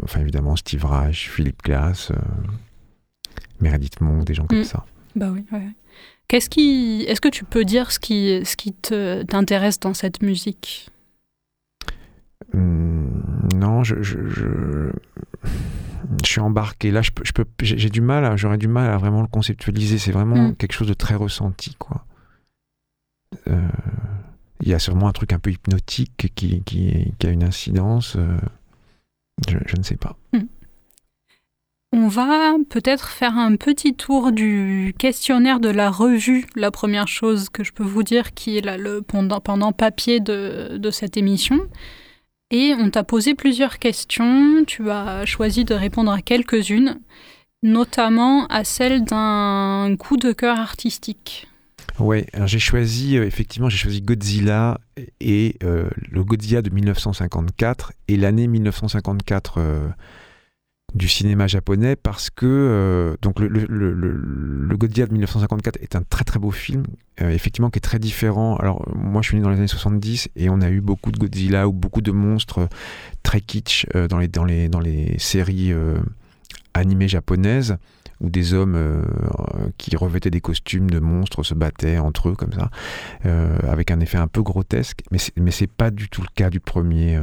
enfin 0.03 0.21
évidemment 0.21 0.55
Steve 0.55 0.85
Reich, 0.85 1.29
Philippe 1.29 1.63
Glass, 1.63 2.11
euh, 2.11 2.15
Meredith 3.59 4.01
Monk, 4.01 4.25
des 4.25 4.33
gens 4.33 4.45
comme 4.45 4.59
mm. 4.59 4.65
ça. 4.65 4.85
Bah 5.15 5.31
oui. 5.31 5.43
Qu'est-ce 6.27 6.49
qui, 6.49 7.05
est-ce 7.07 7.21
que 7.21 7.29
tu 7.29 7.43
peux 7.43 7.65
dire 7.65 7.91
ce 7.91 7.99
qui, 7.99 8.41
ce 8.45 8.55
qui 8.55 8.73
t'intéresse 8.73 9.79
dans 9.79 9.95
cette 9.95 10.21
musique? 10.21 10.89
Non, 12.53 13.83
je, 13.83 14.01
je 14.01 14.91
je 16.23 16.29
suis 16.29 16.41
embarqué. 16.41 16.91
Là, 16.91 17.01
je 17.01 17.11
peux, 17.11 17.23
je 17.25 17.31
peux, 17.31 17.45
j'ai 17.61 17.89
du 17.89 18.01
mal, 18.01 18.37
j'aurais 18.37 18.57
du 18.57 18.67
mal 18.67 18.89
à 18.89 18.97
vraiment 18.97 19.21
le 19.21 19.27
conceptualiser. 19.27 19.97
C'est 19.97 20.11
vraiment 20.11 20.49
mm. 20.49 20.55
quelque 20.55 20.73
chose 20.73 20.87
de 20.87 20.93
très 20.93 21.15
ressenti, 21.15 21.75
quoi. 21.75 22.05
Euh, 23.47 23.67
il 24.61 24.69
y 24.69 24.73
a 24.73 24.79
sûrement 24.79 25.07
un 25.07 25.11
truc 25.11 25.33
un 25.33 25.39
peu 25.39 25.51
hypnotique 25.51 26.31
qui, 26.35 26.61
qui, 26.63 27.13
qui 27.17 27.27
a 27.27 27.29
une 27.29 27.43
incidence. 27.43 28.15
Euh, 28.15 28.37
je, 29.47 29.77
ne 29.77 29.83
sais 29.83 29.97
pas. 29.97 30.17
Mm. 30.33 30.39
On 31.91 32.07
va 32.07 32.55
peut-être 32.69 33.09
faire 33.09 33.37
un 33.37 33.55
petit 33.55 33.95
tour 33.95 34.31
du 34.31 34.93
questionnaire 34.97 35.59
de 35.59 35.69
la 35.69 35.89
revue. 35.89 36.45
La 36.55 36.71
première 36.71 37.07
chose 37.07 37.49
que 37.49 37.63
je 37.63 37.71
peux 37.71 37.83
vous 37.83 38.03
dire 38.03 38.33
qui 38.33 38.57
est 38.57 38.61
là, 38.61 38.77
le 38.77 39.01
pendant, 39.01 39.39
pendant 39.39 39.71
papier 39.71 40.19
de, 40.19 40.77
de 40.77 40.91
cette 40.91 41.17
émission. 41.17 41.61
Et 42.51 42.73
on 42.73 42.89
t'a 42.89 43.03
posé 43.03 43.35
plusieurs 43.35 43.77
questions, 43.77 44.63
tu 44.65 44.89
as 44.89 45.25
choisi 45.25 45.65
de 45.65 45.75
répondre 45.75 46.11
à 46.11 46.21
quelques-unes, 46.21 46.99
notamment 47.61 48.47
à 48.47 48.63
celle 48.63 49.03
d'un 49.03 49.95
coup 49.99 50.17
de 50.17 50.31
cœur 50.31 50.59
artistique. 50.59 51.47
Alors 52.33 52.47
j'ai 52.47 52.59
choisi, 52.59 53.17
euh, 53.17 53.25
effectivement, 53.25 53.69
j'ai 53.69 53.77
choisi 53.77 54.01
Godzilla 54.01 54.79
et 55.19 55.57
euh, 55.63 55.89
le 56.09 56.23
Godzilla 56.23 56.61
de 56.61 56.69
1954 56.69 57.91
et 58.07 58.17
l'année 58.17 58.47
1954 58.47 59.59
du 60.93 61.07
cinéma 61.07 61.47
japonais 61.47 61.95
parce 61.95 62.29
que 62.29 62.45
euh, 62.45 63.15
donc 63.21 63.39
le, 63.39 64.75
Godzilla 64.75 65.07
de 65.07 65.11
1954 65.11 65.77
est 65.81 65.95
un 65.95 66.03
très 66.03 66.23
très 66.23 66.39
beau 66.39 66.51
film, 66.51 66.83
euh, 67.21 67.29
effectivement 67.29 67.69
qui 67.69 67.77
est 67.77 67.81
très 67.81 67.99
différent. 67.99 68.55
Alors 68.57 68.87
moi 68.95 69.21
je 69.21 69.29
suis 69.29 69.37
né 69.37 69.43
dans 69.43 69.49
les 69.49 69.57
années 69.57 69.67
70 69.67 70.29
et 70.35 70.49
on 70.49 70.61
a 70.61 70.69
eu 70.69 70.81
beaucoup 70.81 71.11
de 71.11 71.17
Godzilla 71.17 71.67
ou 71.67 71.73
beaucoup 71.73 72.01
de 72.01 72.11
monstres 72.11 72.67
très 73.23 73.41
kitsch 73.41 73.85
euh, 73.95 74.07
dans, 74.07 74.19
les, 74.19 74.27
dans, 74.27 74.45
les, 74.45 74.69
dans 74.69 74.79
les 74.79 75.17
séries 75.19 75.73
animées 76.73 77.07
japonaises 77.07 77.77
où 78.21 78.29
des 78.29 78.53
hommes 78.53 79.05
qui 79.77 79.95
revêtaient 79.95 80.29
des 80.29 80.41
costumes 80.41 80.89
de 80.89 80.99
monstres 80.99 81.43
se 81.43 81.53
battaient 81.53 81.99
entre 81.99 82.29
eux 82.29 82.35
comme 82.35 82.51
ça, 82.51 82.69
avec 83.23 83.91
un 83.91 84.01
effet 84.01 84.17
un 84.17 84.27
peu 84.27 84.41
grotesque. 84.41 85.03
Mais 85.09 85.19
c'est, 85.19 85.31
mais 85.37 85.51
c'est 85.51 85.71
pas 85.71 85.89
du 85.89 86.09
tout 86.09 86.21
le 86.21 86.27
cas 86.35 86.49
du 86.49 86.59
premier 86.59 87.17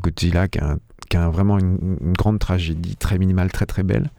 Godzilla, 0.00 0.48
qui 0.48 0.58
a 0.58 0.70
un 0.70 0.78
vraiment 1.30 1.58
une, 1.58 2.12
grande 2.16 2.38
tragédie, 2.38 2.96
très 2.96 3.18
minimale, 3.18 3.50
très 3.50 3.66
très 3.66 3.82
belle. 3.82 4.10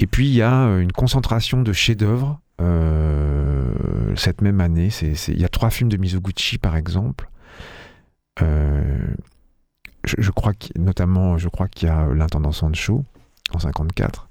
Et 0.00 0.06
puis 0.06 0.28
il 0.28 0.34
y 0.34 0.42
a 0.42 0.66
euh, 0.66 0.80
une 0.80 0.92
concentration 0.92 1.62
de 1.62 1.72
chefs-d'œuvre 1.72 2.40
euh, 2.60 3.72
cette 4.16 4.40
même 4.40 4.60
année. 4.60 4.88
Il 5.02 5.40
y 5.40 5.44
a 5.44 5.48
trois 5.48 5.70
films 5.70 5.88
de 5.88 5.96
Mizoguchi 5.96 6.58
par 6.58 6.76
exemple. 6.76 7.28
Euh, 8.42 8.98
je, 10.04 10.30
crois 10.30 10.52
notamment, 10.78 11.38
je 11.38 11.48
crois 11.48 11.68
qu'il 11.68 11.88
y 11.88 11.90
a 11.90 12.06
l'intendant 12.14 12.52
Sancho 12.52 13.04
en 13.52 13.58
54. 13.58 14.28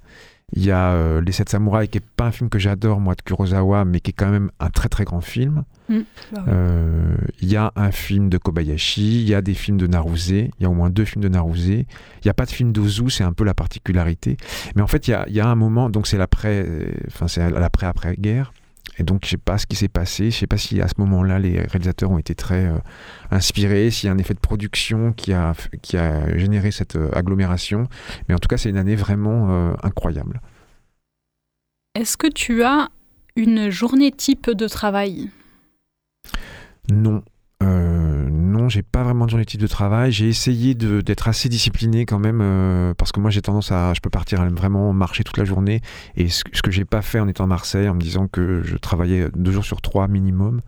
Il 0.54 0.64
y 0.64 0.70
a 0.70 0.92
euh, 0.92 1.20
Les 1.20 1.32
Sept 1.32 1.48
Samouraïs, 1.48 1.90
qui 1.90 1.98
n'est 1.98 2.04
pas 2.16 2.26
un 2.26 2.30
film 2.30 2.48
que 2.48 2.58
j'adore, 2.58 3.00
moi, 3.00 3.16
de 3.16 3.22
Kurosawa, 3.22 3.84
mais 3.84 3.98
qui 3.98 4.10
est 4.10 4.14
quand 4.14 4.30
même 4.30 4.50
un 4.60 4.70
très 4.70 4.88
très 4.88 5.04
grand 5.04 5.20
film. 5.20 5.64
Mm. 5.88 5.98
Bah 6.32 6.44
euh, 6.48 7.16
il 7.40 7.50
y 7.50 7.56
a 7.56 7.72
un 7.74 7.90
film 7.90 8.28
de 8.28 8.38
Kobayashi, 8.38 9.22
il 9.22 9.28
y 9.28 9.34
a 9.34 9.42
des 9.42 9.54
films 9.54 9.76
de 9.76 9.88
Naruse, 9.88 10.30
il 10.30 10.50
y 10.60 10.64
a 10.64 10.70
au 10.70 10.74
moins 10.74 10.90
deux 10.90 11.04
films 11.04 11.22
de 11.22 11.28
Naruse. 11.28 11.66
Il 11.68 11.86
n'y 12.24 12.30
a 12.30 12.34
pas 12.34 12.46
de 12.46 12.50
film 12.50 12.72
d'Ozu, 12.72 13.10
c'est 13.10 13.24
un 13.24 13.32
peu 13.32 13.44
la 13.44 13.54
particularité. 13.54 14.36
Mais 14.76 14.82
en 14.82 14.86
fait, 14.86 15.08
il 15.08 15.10
y 15.10 15.14
a, 15.14 15.24
il 15.28 15.34
y 15.34 15.40
a 15.40 15.48
un 15.48 15.56
moment, 15.56 15.90
donc 15.90 16.06
c'est 16.06 16.18
l'après, 16.18 16.64
enfin 17.08 17.26
c'est 17.26 17.50
l'après-après-guerre. 17.50 18.52
Et 18.98 19.02
donc, 19.02 19.24
je 19.24 19.30
sais 19.30 19.36
pas 19.36 19.58
ce 19.58 19.66
qui 19.66 19.76
s'est 19.76 19.88
passé. 19.88 20.30
Je 20.30 20.38
sais 20.38 20.46
pas 20.46 20.56
si 20.56 20.80
à 20.80 20.88
ce 20.88 20.94
moment-là, 20.98 21.38
les 21.38 21.60
réalisateurs 21.60 22.10
ont 22.10 22.18
été 22.18 22.34
très 22.34 22.66
euh, 22.66 22.78
inspirés, 23.30 23.90
s'il 23.90 24.06
y 24.06 24.10
a 24.10 24.12
un 24.12 24.18
effet 24.18 24.34
de 24.34 24.40
production 24.40 25.12
qui 25.12 25.32
a, 25.32 25.52
qui 25.82 25.96
a 25.96 26.36
généré 26.36 26.70
cette 26.70 26.96
euh, 26.96 27.10
agglomération. 27.12 27.88
Mais 28.28 28.34
en 28.34 28.38
tout 28.38 28.48
cas, 28.48 28.56
c'est 28.56 28.70
une 28.70 28.78
année 28.78 28.96
vraiment 28.96 29.50
euh, 29.50 29.74
incroyable. 29.82 30.40
Est-ce 31.94 32.16
que 32.16 32.26
tu 32.26 32.62
as 32.62 32.88
une 33.36 33.70
journée 33.70 34.12
type 34.12 34.50
de 34.50 34.68
travail? 34.68 35.30
Non. 36.90 37.22
Euh, 37.62 38.28
non, 38.30 38.68
j'ai 38.68 38.82
pas 38.82 39.02
vraiment 39.02 39.24
de 39.24 39.30
journée 39.30 39.46
type 39.46 39.60
de 39.60 39.66
travail. 39.66 40.12
J'ai 40.12 40.28
essayé 40.28 40.74
d'être 40.74 41.28
assez 41.28 41.48
discipliné 41.48 42.04
quand 42.04 42.18
même, 42.18 42.40
euh, 42.42 42.92
parce 42.94 43.12
que 43.12 43.20
moi 43.20 43.30
j'ai 43.30 43.40
tendance 43.40 43.72
à, 43.72 43.94
je 43.94 44.00
peux 44.00 44.10
partir 44.10 44.40
à 44.40 44.48
vraiment 44.48 44.92
marcher 44.92 45.24
toute 45.24 45.38
la 45.38 45.44
journée. 45.44 45.80
Et 46.16 46.28
ce, 46.28 46.44
que 46.44 46.70
j'ai 46.70 46.84
pas 46.84 47.02
fait 47.02 47.18
en 47.18 47.28
étant 47.28 47.44
à 47.44 47.46
Marseille, 47.46 47.88
en 47.88 47.94
me 47.94 48.00
disant 48.00 48.28
que 48.28 48.62
je 48.62 48.76
travaillais 48.76 49.28
deux 49.34 49.52
jours 49.52 49.64
sur 49.64 49.80
trois 49.80 50.06
minimum. 50.06 50.60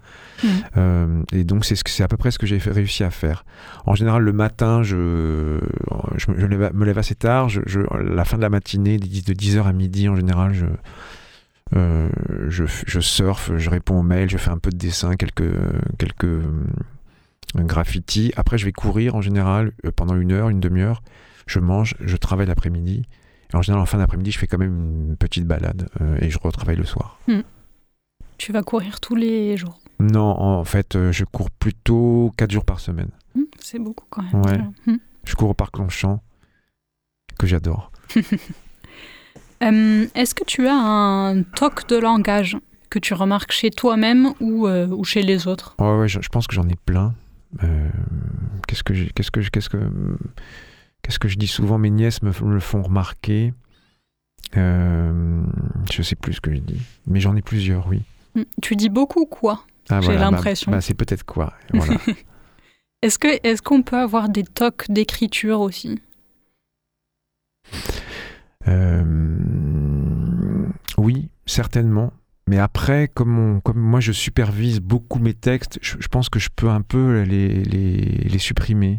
Mmh. 0.43 0.47
Euh, 0.77 1.23
et 1.33 1.45
donc 1.45 1.65
c'est 1.65 1.75
ce 1.75 2.03
à 2.03 2.09
peu 2.09 2.17
près 2.17 2.31
ce 2.31 2.39
que 2.39 2.47
j'ai 2.47 2.59
réussi 2.59 3.05
à 3.05 3.11
faire. 3.11 3.45
En 3.85 3.95
général, 3.95 4.23
le 4.23 4.33
matin, 4.33 4.83
je, 4.83 5.59
je, 6.17 6.31
me 6.31 6.85
lève 6.85 6.99
assez 6.99 7.17
tard. 7.17 7.49
Je, 7.49 7.61
la 8.03 8.25
fin 8.25 8.37
de 8.37 8.43
la 8.43 8.51
matinée, 8.51 8.99
de 8.99 9.07
10h 9.07 9.65
à 9.65 9.73
midi 9.73 10.09
en 10.09 10.17
général, 10.17 10.55
je 10.55 10.67
euh, 11.77 12.09
je, 12.49 12.65
je, 12.67 13.01
surfe, 13.01 13.57
je 13.57 13.71
réponds 13.71 14.01
aux 14.01 14.03
mails, 14.03 14.31
je 14.31 14.39
fais 14.39 14.51
un 14.51 14.59
peu 14.59 14.71
de 14.71 14.77
dessin, 14.77 15.17
quelques, 15.17 15.53
quelques 15.99 16.25
euh, 16.25 16.65
graffitis. 17.57 18.33
Après, 18.37 18.59
je 18.59 18.65
vais 18.65 18.73
courir 18.73 19.15
en 19.15 19.21
général 19.21 19.73
euh, 19.85 19.91
pendant 19.95 20.17
une 20.17 20.33
heure, 20.33 20.49
une 20.49 20.61
demi-heure. 20.61 21.03
Je 21.47 21.61
mange, 21.61 21.95
je 22.01 22.17
travaille 22.17 22.47
l'après-midi. 22.47 23.05
En 23.55 23.63
général, 23.63 23.83
en 23.83 23.87
fin 23.87 23.99
d'après-midi, 23.99 24.31
je 24.31 24.39
fais 24.39 24.47
quand 24.47 24.59
même 24.59 25.09
une 25.09 25.17
petite 25.17 25.47
balade 25.47 25.89
et 26.21 26.29
je 26.29 26.39
retravaille 26.39 26.77
le 26.77 26.85
soir. 26.85 27.19
Hmm. 27.29 27.41
Tu 28.37 28.53
vas 28.53 28.63
courir 28.63 29.01
tous 29.01 29.15
les 29.15 29.57
jours? 29.57 29.81
Non, 29.99 30.39
en 30.39 30.65
fait, 30.65 31.11
je 31.11 31.25
cours 31.25 31.51
plutôt 31.51 32.35
4 32.37 32.51
jours 32.51 32.67
par 32.67 32.79
semaine. 32.79 33.09
Hmm, 33.35 33.45
c'est 33.59 33.79
beaucoup 33.79 34.05
quand 34.11 34.23
même. 34.23 34.43
Ouais. 34.45 34.59
Hmm. 34.87 34.99
Je 35.25 35.35
cours 35.35 35.49
au 35.49 35.55
parc 35.55 35.79
Longchamp, 35.79 36.23
que 37.39 37.47
j'adore. 37.47 37.91
Euh, 39.63 40.07
est-ce 40.15 40.35
que 40.35 40.45
tu 40.45 40.67
as 40.69 40.75
un 40.77 41.43
toc 41.43 41.89
de 41.89 41.97
langage 41.97 42.57
que 42.91 42.99
tu 42.99 43.13
remarques 43.15 43.53
chez 43.53 43.71
toi-même 43.71 44.33
ou, 44.41 44.67
euh, 44.67 44.87
ou 44.89 45.05
chez 45.05 45.23
les 45.23 45.47
autres? 45.47 45.75
Ouais, 45.79 45.99
ouais, 45.99 46.09
je, 46.09 46.21
je 46.23 46.29
pense 46.29 46.47
que 46.47 46.55
j'en 46.55 46.69
ai 46.69 46.77
plein. 46.87 47.15
Euh, 47.65 47.89
qu'est-ce 48.67 48.83
que 48.85 48.93
qu'est-ce 49.15 49.31
que 49.31 49.41
je- 49.41 49.51
qu'est-ce 49.51 49.69
que 49.71 49.79
qu'est-ce 51.03 51.19
que 51.19 51.29
je 51.29 51.37
dis 51.37 51.47
souvent? 51.47 51.79
Mes 51.79 51.91
nièces 51.91 52.23
me, 52.23 52.31
le 52.53 52.61
font 52.61 52.83
remarquer. 52.83 53.53
Je 54.55 56.03
sais 56.03 56.17
plus 56.17 56.35
ce 56.35 56.41
que 56.41 56.53
je 56.55 56.59
dis, 56.61 56.81
mais 57.07 57.21
j'en 57.21 57.37
ai 57.37 57.43
plusieurs, 57.43 57.87
oui. 57.89 58.03
Hmm. 58.35 58.43
Tu 58.63 58.77
dis 58.77 58.89
beaucoup 58.89 59.27
quoi? 59.27 59.65
Ah, 59.91 60.01
J'ai 60.01 60.07
voilà, 60.07 60.27
bah- 60.27 60.31
l'impression. 60.37 60.71
bah, 60.73 60.81
c'est 60.81 60.95
peut-être 60.95 61.25
quoi. 61.25 61.53
Voilà. 61.73 61.95
Est-ce 63.03 63.19
que 63.19 63.29
est-ce 63.45 63.63
qu'on 63.63 63.83
peut 63.83 63.97
avoir 63.97 64.29
des 64.29 64.43
tocs 64.45 64.87
d'écriture 64.89 65.61
aussi? 65.61 66.01
Oui, 70.97 71.29
certainement. 71.47 72.13
Mais 72.49 72.59
après, 72.59 73.09
comme, 73.09 73.39
on- 73.39 73.61
comme 73.61 73.79
moi 73.79 74.01
je 74.01 74.13
supervise 74.13 74.81
beaucoup 74.81 75.19
mes 75.19 75.35
textes, 75.35 75.79
je, 75.83 75.97
je 76.01 76.09
pense 76.09 76.29
que 76.29 76.39
je 76.39 76.49
peux 76.55 76.69
un 76.71 76.81
peu 76.81 77.23
les, 77.23 77.63
les, 77.63 77.97
les 77.97 78.39
supprimer. 78.39 78.99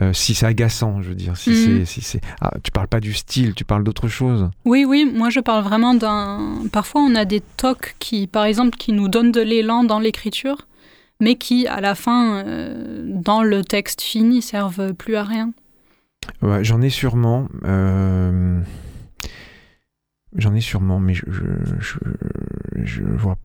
Euh, 0.00 0.12
si 0.12 0.34
c'est 0.34 0.44
agaçant, 0.46 1.00
je 1.00 1.08
veux 1.08 1.14
dire. 1.14 1.36
Si 1.36 1.50
Mhm. 1.50 1.56
c'est, 1.56 1.84
si 1.86 2.00
c'est... 2.02 2.20
Ah, 2.42 2.52
tu 2.62 2.70
parles 2.70 2.88
pas 2.88 3.00
du 3.00 3.14
style, 3.14 3.54
tu 3.54 3.64
parles 3.64 3.82
d'autre 3.82 4.08
chose. 4.08 4.50
Oui, 4.66 4.84
oui, 4.86 5.10
moi 5.12 5.30
je 5.30 5.40
parle 5.40 5.64
vraiment 5.64 5.94
d'un... 5.94 6.62
Parfois 6.70 7.00
on 7.00 7.14
a 7.14 7.24
des 7.24 7.40
tocs 7.56 7.96
qui, 7.98 8.26
par 8.26 8.44
exemple, 8.44 8.76
qui 8.76 8.92
nous 8.92 9.08
donnent 9.08 9.32
de 9.32 9.40
l'élan 9.40 9.82
dans 9.82 9.98
l'écriture, 9.98 10.68
mais 11.20 11.36
qui, 11.36 11.66
à 11.66 11.80
la 11.80 11.94
fin, 11.94 12.44
euh, 12.44 13.02
dans 13.06 13.42
le 13.42 13.64
texte 13.64 14.02
fini, 14.02 14.42
servent 14.42 14.92
plus 14.92 15.16
à 15.16 15.24
rien. 15.24 15.52
Ouais, 16.42 16.62
j'en 16.64 16.80
ai 16.82 16.90
sûrement. 16.90 17.48
euh, 17.64 18.60
J'en 20.36 20.54
ai 20.54 20.60
sûrement, 20.62 20.98
mais 20.98 21.12
je, 21.14 21.24
je, 21.30 21.44
je, 21.80 21.98
je 22.84 23.02
vois, 23.02 23.36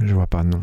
je 0.00 0.14
vois 0.14 0.26
pas, 0.26 0.42
non. 0.42 0.62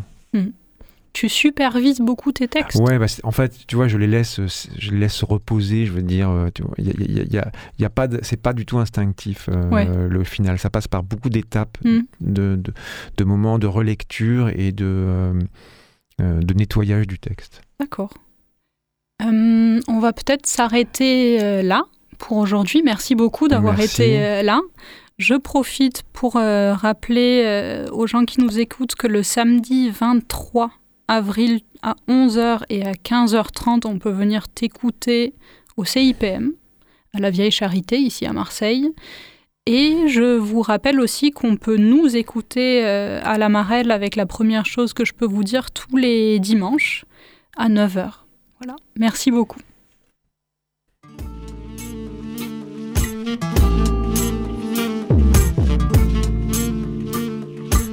Tu 1.14 1.28
supervises 1.28 2.00
beaucoup 2.00 2.32
tes 2.32 2.48
textes? 2.48 2.80
Ouais, 2.80 2.98
bah, 2.98 3.06
en 3.24 3.32
fait, 3.32 3.68
tu 3.68 3.76
vois, 3.76 3.90
je 3.90 3.98
les 3.98 4.08
laisse, 4.08 4.40
je 4.80 4.92
les 4.92 4.98
laisse 4.98 5.22
reposer. 5.24 5.86
Je 5.86 5.92
veux 5.92 6.02
dire, 6.02 6.30
euh, 6.30 6.48
tu 6.56 6.64
vois, 6.64 6.74
y 6.78 6.90
a, 6.90 6.94
y 6.98 7.20
a- 7.20 7.24
y 7.24 7.38
a- 7.38 7.52
il 7.78 7.82
y 7.82 7.86
a 7.86 7.90
pas, 7.90 8.08
c'est 8.22 8.42
pas 8.42 8.54
du 8.54 8.66
tout 8.66 8.80
instinctif 8.80 9.50
euh, 9.52 9.70
Ouais. 9.70 9.86
le 10.08 10.24
final. 10.24 10.58
Ça 10.58 10.70
passe 10.70 10.88
par 10.88 11.04
beaucoup 11.04 11.30
d'étapes, 11.30 11.78
Mm. 11.84 12.00
de, 12.22 12.56
de, 12.56 12.74
de 13.18 13.24
moments 13.26 13.60
de 13.60 13.68
relecture 13.68 14.48
et 14.58 14.72
de, 14.72 14.86
euh, 16.22 16.40
de 16.40 16.54
nettoyage 16.54 17.08
du 17.08 17.20
texte. 17.20 17.62
D'accord. 17.78 18.14
Euh, 19.22 19.80
on 19.88 20.00
va 20.00 20.14
peut-être 20.14 20.46
s'arrêter 20.46 21.42
euh, 21.42 21.62
là 21.62 21.84
pour 22.18 22.38
aujourd'hui. 22.38 22.82
Merci 22.84 23.16
beaucoup 23.16 23.48
d'avoir 23.48 23.80
été 23.80 24.20
euh, 24.20 24.42
là. 24.42 24.62
Je 25.18 25.36
profite 25.36 26.04
pour 26.14 26.38
euh, 26.38 26.74
rappeler 26.74 27.44
euh, 27.46 27.88
aux 27.92 28.08
gens 28.08 28.26
qui 28.26 28.42
nous 28.42 28.60
écoutent 28.60 28.96
que 28.96 29.08
le 29.08 29.22
samedi 29.22 29.92
23 29.92 30.72
avril 31.08 31.62
à 31.84 31.96
11h 32.08 32.64
et 32.70 32.84
à 32.86 32.94
15h30, 32.94 33.86
on 33.86 34.00
peut 34.00 34.10
venir 34.12 34.48
t'écouter 34.48 35.36
au 35.78 35.86
CIPM, 35.86 36.54
à 37.14 37.20
la 37.20 37.30
Vieille 37.30 37.52
Charité, 37.52 37.98
ici 38.00 38.26
à 38.26 38.34
Marseille. 38.34 38.90
Et 39.68 40.08
je 40.08 40.38
vous 40.38 40.62
rappelle 40.62 41.00
aussi 41.00 41.30
qu'on 41.30 41.56
peut 41.56 41.78
nous 41.78 42.16
écouter 42.16 42.84
euh, 42.84 43.20
à 43.24 43.38
la 43.38 43.50
Marelle 43.50 43.92
avec 43.92 44.16
la 44.16 44.26
première 44.26 44.66
chose 44.66 44.94
que 44.94 45.06
je 45.06 45.14
peux 45.14 45.28
vous 45.28 45.44
dire 45.44 45.70
tous 45.70 45.98
les 45.98 46.40
dimanches 46.40 47.06
à 47.58 47.70
9h. 47.70 48.21
Voilà. 48.64 48.76
Merci 48.96 49.32
beaucoup. 49.32 49.60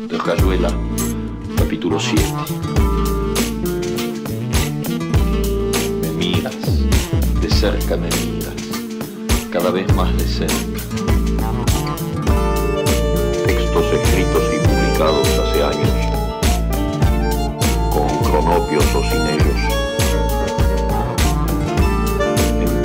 de 0.09 0.17
Rayuela, 0.19 0.69
capítulo 1.57 1.99
7. 1.99 2.23
Me 6.03 6.11
miras, 6.19 6.55
de 7.41 7.51
cerca 7.51 7.97
me 7.97 8.09
miras, 8.09 8.55
cada 9.51 9.71
vez 9.71 9.91
más 9.95 10.15
de 10.19 10.27
cerca. 10.27 10.55
Textos 13.47 13.87
escritos 13.87 14.43
y 14.55 14.59
publicados 14.69 15.29
hace 15.39 15.63
años, 15.63 15.97
con 17.91 18.09
cronopios 18.31 18.85
o 18.95 19.03
sin 19.03 19.27
ellos, 19.35 19.58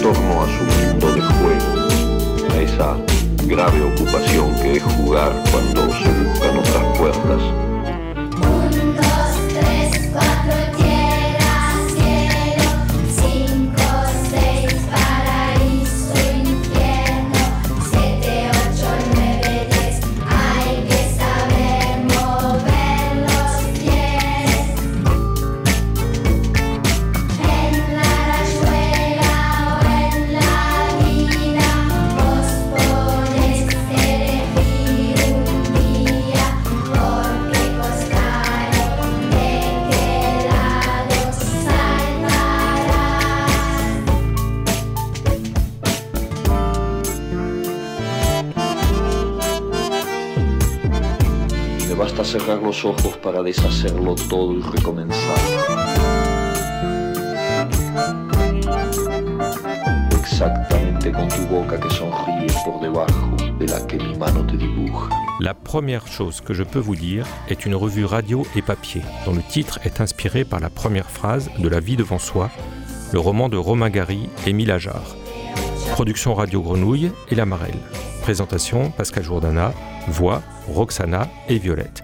torno 0.04 0.42
a 0.42 0.46
su 0.48 0.64
mundo 0.66 1.14
de 1.14 1.22
juego, 1.22 1.88
a 2.52 2.62
esa 2.62 2.98
grave 3.48 3.82
ocupación 3.94 4.54
que 4.56 4.74
es 4.74 4.84
jugar 4.84 5.32
cuando 5.50 5.94
se 5.94 6.10
buscan 6.12 6.58
otras 6.58 6.98
puertas. 6.98 7.73
La 65.40 65.54
première 65.54 66.08
chose 66.08 66.42
que 66.42 66.54
je 66.54 66.64
peux 66.64 66.80
vous 66.80 66.96
dire 66.96 67.26
est 67.48 67.66
une 67.66 67.76
revue 67.76 68.06
radio 68.06 68.46
et 68.56 68.62
papier, 68.62 69.02
dont 69.26 69.34
le 69.34 69.42
titre 69.42 69.80
est 69.86 70.02
inspiré 70.02 70.44
par 70.44 70.60
la 70.60 70.70
première 70.70 71.10
phrase 71.10 71.50
de 71.60 71.70
La 71.70 71.80
vie 71.80 71.96
devant 71.96 72.20
soi, 72.20 72.50
le 73.14 73.20
roman 73.20 73.48
de 73.48 73.58
Romain 73.58 73.90
Gary 73.90 74.28
et 74.46 74.50
Émile 74.50 74.72
Ajar. 74.72 75.16
Production 75.92 76.34
Radio 76.34 76.62
Grenouille 76.62 77.12
et 77.30 77.36
La 77.36 77.46
Marelle. 77.46 77.80
Présentation 78.22 78.92
Pascal 78.92 79.24
Jourdana, 79.24 79.74
voix 80.08 80.42
Roxana 80.68 81.30
et 81.48 81.60
Violette. 81.60 82.04